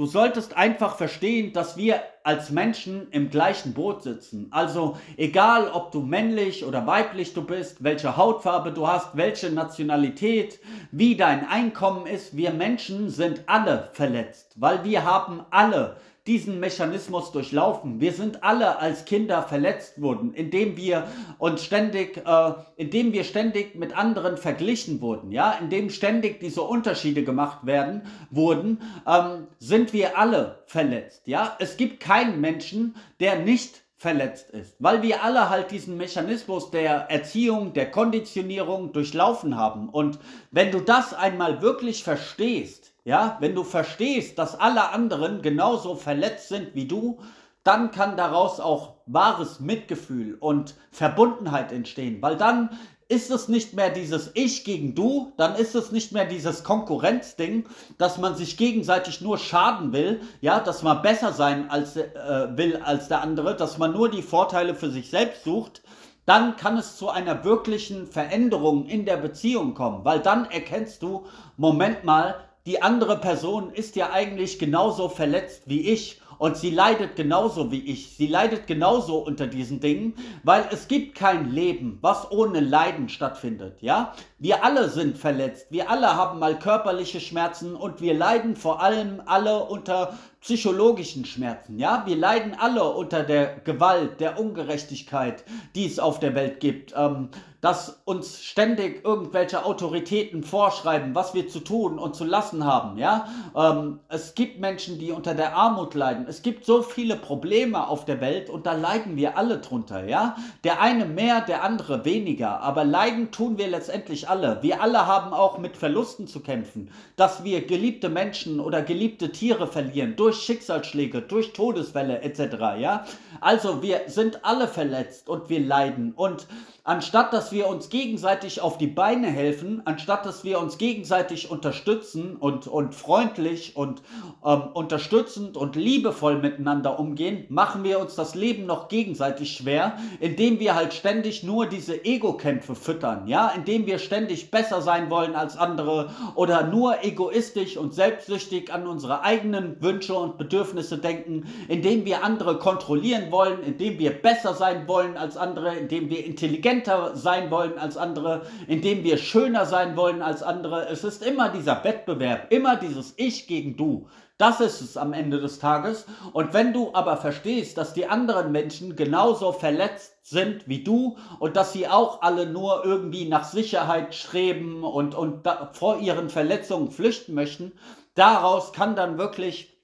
Du 0.00 0.06
solltest 0.06 0.56
einfach 0.56 0.96
verstehen, 0.96 1.52
dass 1.52 1.76
wir 1.76 2.00
als 2.24 2.48
Menschen 2.48 3.08
im 3.10 3.28
gleichen 3.28 3.74
Boot 3.74 4.02
sitzen. 4.02 4.48
Also 4.50 4.96
egal, 5.18 5.68
ob 5.70 5.92
du 5.92 6.00
männlich 6.00 6.64
oder 6.64 6.86
weiblich 6.86 7.34
du 7.34 7.44
bist, 7.44 7.84
welche 7.84 8.16
Hautfarbe 8.16 8.72
du 8.72 8.88
hast, 8.88 9.14
welche 9.18 9.50
Nationalität, 9.50 10.58
wie 10.90 11.16
dein 11.16 11.46
Einkommen 11.46 12.06
ist, 12.06 12.34
wir 12.34 12.50
Menschen 12.50 13.10
sind 13.10 13.42
alle 13.44 13.90
verletzt, 13.92 14.54
weil 14.56 14.84
wir 14.84 15.04
haben 15.04 15.44
alle 15.50 15.96
diesen 16.26 16.60
Mechanismus 16.60 17.32
durchlaufen. 17.32 18.00
Wir 18.00 18.12
sind 18.12 18.44
alle 18.44 18.78
als 18.78 19.04
Kinder 19.04 19.42
verletzt 19.42 20.00
worden, 20.00 20.34
indem 20.34 20.76
wir 20.76 21.08
uns 21.38 21.64
ständig, 21.64 22.18
äh, 22.18 22.52
indem 22.76 23.12
wir 23.12 23.24
ständig 23.24 23.74
mit 23.74 23.96
anderen 23.96 24.36
verglichen 24.36 25.00
wurden, 25.00 25.32
ja, 25.32 25.52
indem 25.52 25.90
ständig 25.90 26.40
diese 26.40 26.62
Unterschiede 26.62 27.24
gemacht 27.24 27.64
werden 27.66 28.02
wurden, 28.30 28.82
ähm, 29.06 29.46
sind 29.58 29.92
wir 29.92 30.18
alle 30.18 30.62
verletzt, 30.66 31.26
ja. 31.26 31.56
Es 31.58 31.76
gibt 31.76 32.00
keinen 32.00 32.40
Menschen, 32.40 32.96
der 33.18 33.38
nicht 33.38 33.82
verletzt 33.96 34.48
ist, 34.50 34.76
weil 34.78 35.02
wir 35.02 35.22
alle 35.22 35.50
halt 35.50 35.70
diesen 35.70 35.98
Mechanismus 35.98 36.70
der 36.70 37.10
Erziehung, 37.10 37.74
der 37.74 37.90
Konditionierung 37.90 38.92
durchlaufen 38.92 39.56
haben. 39.56 39.90
Und 39.90 40.18
wenn 40.50 40.70
du 40.70 40.80
das 40.80 41.12
einmal 41.12 41.60
wirklich 41.60 42.02
verstehst, 42.02 42.89
ja, 43.04 43.36
wenn 43.40 43.54
du 43.54 43.64
verstehst, 43.64 44.38
dass 44.38 44.58
alle 44.58 44.90
anderen 44.90 45.42
genauso 45.42 45.94
verletzt 45.94 46.48
sind 46.48 46.74
wie 46.74 46.86
du, 46.86 47.18
dann 47.64 47.90
kann 47.90 48.16
daraus 48.16 48.60
auch 48.60 48.94
wahres 49.06 49.60
Mitgefühl 49.60 50.36
und 50.40 50.74
Verbundenheit 50.90 51.72
entstehen, 51.72 52.22
weil 52.22 52.36
dann 52.36 52.70
ist 53.10 53.32
es 53.32 53.48
nicht 53.48 53.74
mehr 53.74 53.90
dieses 53.90 54.30
Ich 54.34 54.64
gegen 54.64 54.94
Du, 54.94 55.32
dann 55.36 55.56
ist 55.56 55.74
es 55.74 55.90
nicht 55.90 56.12
mehr 56.12 56.26
dieses 56.26 56.62
Konkurrenzding, 56.62 57.66
dass 57.98 58.18
man 58.18 58.36
sich 58.36 58.56
gegenseitig 58.56 59.20
nur 59.20 59.36
schaden 59.36 59.92
will, 59.92 60.20
ja, 60.40 60.60
dass 60.60 60.84
man 60.84 61.02
besser 61.02 61.32
sein 61.32 61.68
als, 61.70 61.96
äh, 61.96 62.06
will 62.54 62.76
als 62.84 63.08
der 63.08 63.20
andere, 63.22 63.56
dass 63.56 63.78
man 63.78 63.92
nur 63.92 64.10
die 64.10 64.22
Vorteile 64.22 64.76
für 64.76 64.90
sich 64.90 65.10
selbst 65.10 65.42
sucht, 65.42 65.82
dann 66.24 66.54
kann 66.54 66.76
es 66.76 66.96
zu 66.96 67.08
einer 67.08 67.42
wirklichen 67.44 68.06
Veränderung 68.06 68.86
in 68.86 69.04
der 69.04 69.16
Beziehung 69.16 69.74
kommen, 69.74 70.04
weil 70.04 70.20
dann 70.20 70.44
erkennst 70.44 71.02
du, 71.02 71.26
Moment 71.56 72.04
mal, 72.04 72.36
die 72.66 72.82
andere 72.82 73.18
Person 73.18 73.72
ist 73.72 73.96
ja 73.96 74.10
eigentlich 74.10 74.58
genauso 74.58 75.08
verletzt 75.08 75.62
wie 75.66 75.88
ich 75.88 76.20
und 76.40 76.56
sie 76.56 76.70
leidet 76.70 77.16
genauso 77.16 77.70
wie 77.70 77.80
ich. 77.80 78.16
Sie 78.16 78.26
leidet 78.26 78.66
genauso 78.66 79.18
unter 79.18 79.46
diesen 79.46 79.78
Dingen, 79.78 80.14
weil 80.42 80.64
es 80.72 80.88
gibt 80.88 81.14
kein 81.14 81.50
Leben, 81.50 81.98
was 82.00 82.30
ohne 82.30 82.60
Leiden 82.60 83.10
stattfindet, 83.10 83.82
ja? 83.82 84.14
Wir 84.38 84.64
alle 84.64 84.88
sind 84.88 85.18
verletzt. 85.18 85.66
Wir 85.68 85.90
alle 85.90 86.16
haben 86.16 86.38
mal 86.38 86.58
körperliche 86.58 87.20
Schmerzen 87.20 87.76
und 87.76 88.00
wir 88.00 88.14
leiden 88.14 88.56
vor 88.56 88.80
allem 88.80 89.20
alle 89.26 89.64
unter 89.64 90.18
psychologischen 90.40 91.26
Schmerzen, 91.26 91.78
ja. 91.78 92.04
Wir 92.06 92.16
leiden 92.16 92.56
alle 92.58 92.84
unter 92.84 93.22
der 93.22 93.56
Gewalt, 93.56 94.18
der 94.20 94.40
Ungerechtigkeit, 94.40 95.44
die 95.74 95.84
es 95.84 95.98
auf 95.98 96.20
der 96.20 96.34
Welt 96.34 96.60
gibt. 96.60 96.94
Ähm, 96.96 97.28
dass 97.60 98.00
uns 98.04 98.42
ständig 98.42 99.04
irgendwelche 99.04 99.64
Autoritäten 99.64 100.42
vorschreiben, 100.42 101.14
was 101.14 101.34
wir 101.34 101.48
zu 101.48 101.60
tun 101.60 101.98
und 101.98 102.16
zu 102.16 102.24
lassen 102.24 102.64
haben. 102.64 102.98
Ja, 102.98 103.28
ähm, 103.54 104.00
es 104.08 104.34
gibt 104.34 104.60
Menschen, 104.60 104.98
die 104.98 105.12
unter 105.12 105.34
der 105.34 105.54
Armut 105.54 105.94
leiden. 105.94 106.26
Es 106.30 106.42
gibt 106.42 106.64
so 106.64 106.82
viele 106.82 107.16
Probleme 107.16 107.88
auf 107.88 108.04
der 108.04 108.20
Welt 108.20 108.50
und 108.50 108.64
da 108.64 108.74
leiden 108.74 109.16
wir 109.16 109.36
alle 109.36 109.58
drunter. 109.58 110.04
Ja, 110.04 110.36
der 110.62 110.80
eine 110.80 111.04
mehr, 111.04 111.40
der 111.40 111.64
andere 111.64 112.04
weniger, 112.04 112.60
aber 112.60 112.84
leiden 112.84 113.32
tun 113.32 113.58
wir 113.58 113.66
letztendlich 113.66 114.28
alle. 114.28 114.62
Wir 114.62 114.80
alle 114.80 115.08
haben 115.08 115.32
auch 115.32 115.58
mit 115.58 115.76
Verlusten 115.76 116.28
zu 116.28 116.38
kämpfen, 116.38 116.92
dass 117.16 117.42
wir 117.42 117.66
geliebte 117.66 118.08
Menschen 118.08 118.60
oder 118.60 118.80
geliebte 118.80 119.32
Tiere 119.32 119.66
verlieren 119.66 120.14
durch 120.14 120.36
Schicksalsschläge, 120.36 121.20
durch 121.20 121.52
Todesfälle 121.52 122.20
etc. 122.20 122.78
Ja, 122.78 123.06
also 123.40 123.82
wir 123.82 124.02
sind 124.06 124.44
alle 124.44 124.68
verletzt 124.68 125.28
und 125.28 125.48
wir 125.48 125.58
leiden 125.58 126.12
und 126.12 126.46
anstatt 126.84 127.32
dass 127.32 127.52
wir 127.52 127.66
uns 127.66 127.88
gegenseitig 127.88 128.60
auf 128.60 128.78
die 128.78 128.86
Beine 128.86 129.26
helfen, 129.26 129.82
anstatt 129.84 130.24
dass 130.26 130.44
wir 130.44 130.60
uns 130.60 130.78
gegenseitig 130.78 131.50
unterstützen 131.50 132.36
und, 132.36 132.68
und 132.68 132.94
freundlich 132.94 133.76
und 133.76 134.02
ähm, 134.44 134.62
unterstützend 134.74 135.56
und 135.56 135.76
liebevoll 136.20 136.38
miteinander 136.38 136.98
umgehen, 136.98 137.46
machen 137.48 137.82
wir 137.84 137.98
uns 137.98 138.14
das 138.14 138.34
Leben 138.34 138.66
noch 138.66 138.88
gegenseitig 138.88 139.52
schwer, 139.52 139.96
indem 140.20 140.60
wir 140.60 140.74
halt 140.74 140.92
ständig 140.92 141.42
nur 141.42 141.66
diese 141.66 142.04
Ego-Kämpfe 142.04 142.74
füttern, 142.74 143.26
ja, 143.26 143.48
indem 143.56 143.86
wir 143.86 143.98
ständig 143.98 144.50
besser 144.50 144.82
sein 144.82 145.08
wollen 145.10 145.34
als 145.34 145.56
andere 145.56 146.10
oder 146.34 146.66
nur 146.66 147.02
egoistisch 147.02 147.76
und 147.76 147.94
selbstsüchtig 147.94 148.72
an 148.72 148.86
unsere 148.86 149.22
eigenen 149.22 149.80
Wünsche 149.80 150.14
und 150.14 150.36
Bedürfnisse 150.36 150.98
denken, 150.98 151.46
indem 151.68 152.04
wir 152.04 152.22
andere 152.22 152.58
kontrollieren 152.58 153.30
wollen, 153.30 153.62
indem 153.62 153.98
wir 153.98 154.10
besser 154.10 154.54
sein 154.54 154.86
wollen 154.86 155.16
als 155.16 155.36
andere, 155.36 155.74
indem 155.76 156.10
wir 156.10 156.24
intelligenter 156.24 157.16
sein 157.16 157.50
wollen 157.50 157.78
als 157.78 157.96
andere, 157.96 158.42
indem 158.66 159.04
wir 159.04 159.16
schöner 159.16 159.64
sein 159.64 159.96
wollen 159.96 160.20
als 160.20 160.42
andere. 160.42 160.88
Es 160.88 161.04
ist 161.04 161.24
immer 161.24 161.48
dieser 161.48 161.82
Wettbewerb, 161.84 162.52
immer 162.52 162.76
dieses 162.76 163.14
Ich 163.16 163.46
gegen 163.46 163.76
Du. 163.76 164.06
Das 164.40 164.60
ist 164.60 164.80
es 164.80 164.96
am 164.96 165.12
Ende 165.12 165.38
des 165.38 165.58
Tages. 165.58 166.06
Und 166.32 166.54
wenn 166.54 166.72
du 166.72 166.94
aber 166.94 167.18
verstehst, 167.18 167.76
dass 167.76 167.92
die 167.92 168.06
anderen 168.06 168.52
Menschen 168.52 168.96
genauso 168.96 169.52
verletzt 169.52 170.14
sind 170.22 170.66
wie 170.66 170.82
du 170.82 171.18
und 171.40 171.56
dass 171.56 171.74
sie 171.74 171.86
auch 171.86 172.22
alle 172.22 172.46
nur 172.46 172.82
irgendwie 172.82 173.28
nach 173.28 173.44
Sicherheit 173.44 174.14
streben 174.14 174.82
und, 174.82 175.14
und 175.14 175.46
vor 175.72 175.98
ihren 175.98 176.30
Verletzungen 176.30 176.90
flüchten 176.90 177.34
möchten, 177.34 177.72
daraus 178.14 178.72
kann 178.72 178.96
dann 178.96 179.18
wirklich 179.18 179.76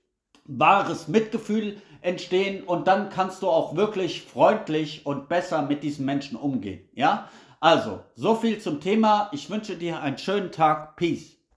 wahres 0.46 1.06
Mitgefühl 1.06 1.76
entstehen 2.00 2.64
und 2.64 2.86
dann 2.86 3.10
kannst 3.10 3.42
du 3.42 3.48
auch 3.48 3.76
wirklich 3.76 4.22
freundlich 4.22 5.04
und 5.04 5.28
besser 5.28 5.60
mit 5.60 5.82
diesen 5.82 6.06
Menschen 6.06 6.38
umgehen. 6.38 6.88
Ja? 6.94 7.28
Also, 7.60 8.00
so 8.14 8.34
viel 8.34 8.58
zum 8.58 8.80
Thema. 8.80 9.28
Ich 9.32 9.50
wünsche 9.50 9.76
dir 9.76 10.00
einen 10.00 10.16
schönen 10.16 10.50
Tag. 10.50 10.96
Peace. 10.96 11.35